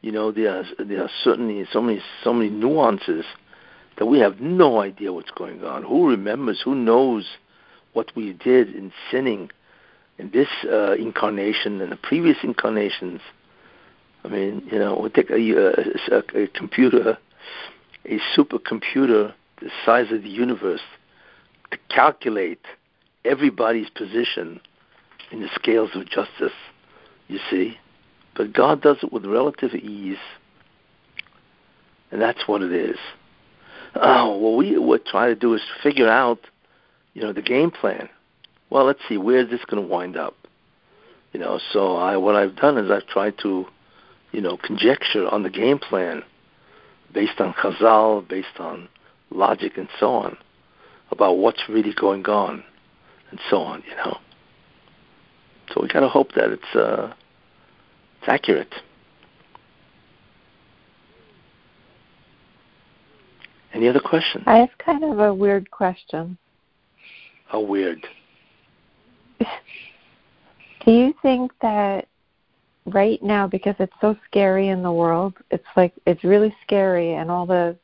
[0.00, 3.24] You know, there are, there are certainly so many so many nuances
[3.98, 5.84] that we have no idea what's going on.
[5.84, 6.60] Who remembers?
[6.64, 7.26] Who knows
[7.92, 9.50] what we did in sinning
[10.18, 13.20] in this uh, incarnation and the previous incarnations?
[14.24, 17.18] I mean, you know, we take a, a, a computer,
[18.04, 20.80] a supercomputer the size of the universe
[21.70, 22.64] to calculate
[23.24, 24.60] everybody's position
[25.30, 26.52] in the scales of justice,
[27.28, 27.78] you see.
[28.34, 30.18] But God does it with relative ease.
[32.10, 32.98] And that's what it is.
[33.94, 36.40] Oh, what we what try to do is figure out,
[37.14, 38.08] you know, the game plan.
[38.72, 40.34] Well, let's see, where is this going to wind up?
[41.34, 43.66] You know, so I what I've done is I've tried to,
[44.32, 46.22] you know, conjecture on the game plan
[47.12, 48.88] based on Chazal, based on
[49.28, 50.38] logic and so on
[51.10, 52.64] about what's really going on
[53.30, 54.16] and so on, you know.
[55.74, 57.12] So we got to hope that it's uh,
[58.20, 58.74] it's accurate.
[63.74, 64.44] Any other questions?
[64.46, 66.38] I have kind of a weird question.
[67.48, 68.06] How weird?
[70.84, 72.08] Do you think that
[72.86, 77.30] right now, because it's so scary in the world, it's like it's really scary, and
[77.30, 77.76] all the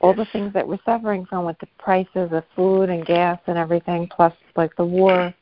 [0.00, 3.56] all the things that we're suffering from with the prices of food and gas and
[3.58, 5.34] everything, plus like the war.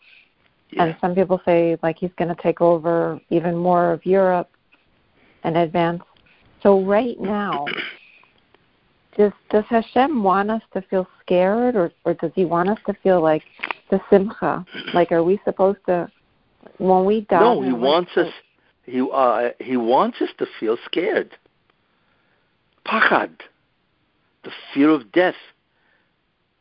[0.71, 0.85] Yeah.
[0.85, 4.51] And some people say like he's going to take over even more of Europe
[5.43, 6.03] and advance.
[6.63, 7.67] So right now,
[9.17, 12.95] does does Hashem want us to feel scared, or or does He want us to
[13.03, 13.43] feel like
[13.91, 14.65] the simcha?
[14.93, 16.11] Like, are we supposed to
[16.79, 17.41] when we die?
[17.41, 18.33] No, He wants us.
[18.85, 21.37] He uh, He wants us to feel scared.
[22.87, 23.41] Pachad
[24.45, 25.35] the fear of death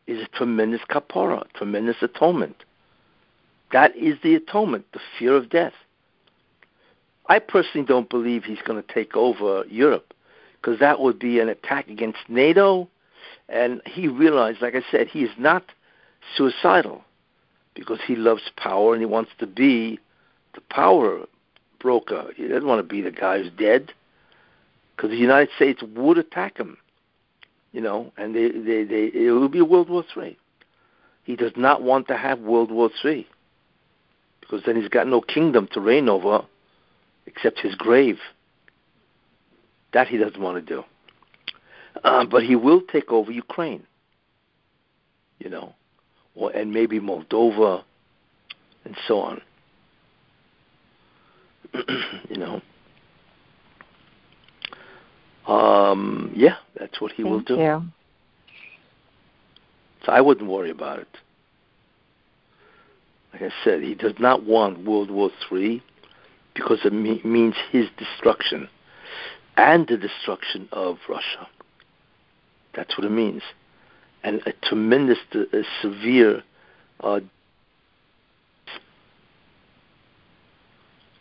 [0.08, 2.64] is a tremendous kapara, tremendous atonement.
[3.72, 5.74] That is the atonement, the fear of death.
[7.28, 10.14] I personally don't believe he's going to take over Europe
[10.56, 12.90] because that would be an attack against NATO.
[13.50, 15.64] And he realized, like I said, he is not
[16.36, 17.04] suicidal
[17.76, 20.00] because he loves power and he wants to be
[20.54, 21.26] the power
[21.80, 22.28] broker.
[22.36, 23.92] He doesn't want to be the guy who's dead
[24.96, 26.78] because the United States would attack him
[27.74, 30.38] you know, and they, they, they, it would be World War Three.
[31.24, 33.28] He does not want to have World War Three
[34.40, 36.46] because then he's got no kingdom to reign over
[37.26, 38.20] except his grave.
[39.92, 40.84] That he doesn't want to do.
[42.04, 43.86] Uh, but he will take over Ukraine,
[45.40, 45.74] you know,
[46.36, 47.84] or and maybe Moldova,
[48.86, 49.42] and so on.
[52.30, 52.62] you know.
[55.48, 57.56] Um, yeah, that's what he Thank will do.
[57.56, 57.84] You.
[60.06, 61.08] So I wouldn't worry about it.
[63.34, 65.82] Like I said, he does not want World War III
[66.54, 68.70] because it me- means his destruction.
[69.58, 71.48] and the destruction of Russia.
[72.76, 73.44] That's what it means.
[74.24, 76.44] And a tremendous, a severe
[77.02, 77.20] uh,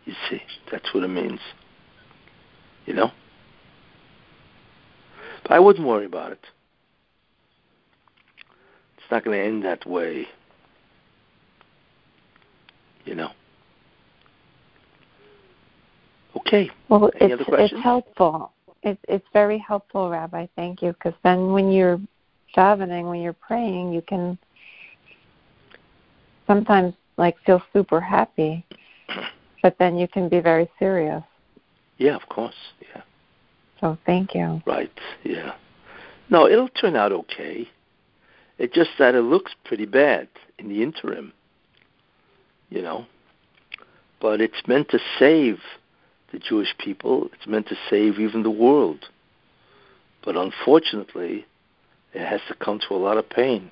[0.04, 1.40] you see, that's what it means.
[2.86, 3.10] You know?
[5.42, 6.40] But I wouldn't worry about it.
[8.96, 10.26] It's not going to end that way.
[13.04, 13.30] You know?
[16.36, 16.70] Okay.
[16.88, 17.70] Well, Any it's, other questions?
[17.72, 18.52] it's helpful.
[18.84, 20.46] It's it's very helpful, Rabbi.
[20.56, 20.92] Thank you.
[20.92, 22.00] Because then, when you're
[22.56, 24.38] davening, when you're praying, you can
[26.46, 28.64] sometimes like feel super happy,
[29.62, 31.22] but then you can be very serious.
[31.98, 32.54] Yeah, of course.
[32.80, 33.02] Yeah.
[33.80, 34.62] So thank you.
[34.66, 34.92] Right.
[35.24, 35.52] Yeah.
[36.30, 37.68] No, it'll turn out okay.
[38.58, 40.28] It's just that it looks pretty bad
[40.58, 41.32] in the interim.
[42.70, 43.06] You know.
[44.20, 45.58] But it's meant to save
[46.32, 47.28] the Jewish people.
[47.34, 49.06] It's meant to save even the world.
[50.24, 51.44] But unfortunately,
[52.12, 53.70] it has to come to a lot of pain,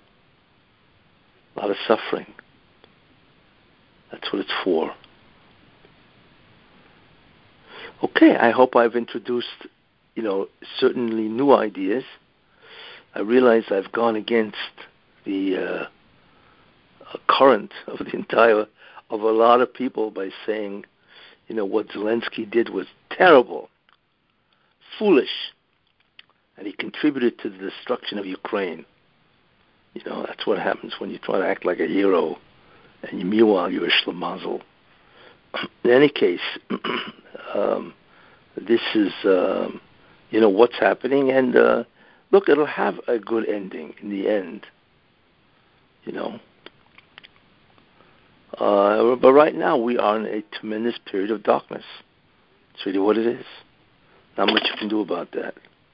[1.56, 2.26] a lot of suffering.
[4.10, 4.92] That's what it's for.
[8.02, 9.66] Okay, I hope I've introduced,
[10.14, 12.04] you know, certainly new ideas.
[13.14, 14.56] I realize I've gone against
[15.24, 15.88] the
[17.04, 18.66] uh, current of the entire
[19.10, 20.84] of a lot of people by saying
[21.50, 23.68] you know, what Zelensky did was terrible,
[24.96, 25.52] foolish,
[26.60, 28.84] and he contributed to the destruction of Ukraine.
[29.94, 32.36] You know, that's what happens when you try to act like a hero,
[33.02, 34.60] and you, meanwhile you're a schlemazel.
[35.84, 36.40] In any case,
[37.54, 37.94] um,
[38.56, 39.80] this is, um,
[40.28, 41.84] you know, what's happening, and uh,
[42.30, 44.66] look, it'll have a good ending in the end.
[46.04, 46.40] You know,
[48.58, 51.84] uh, but right now we are in a tremendous period of darkness.
[52.74, 53.46] It's really what it is.
[54.36, 55.54] Not much you can do about that.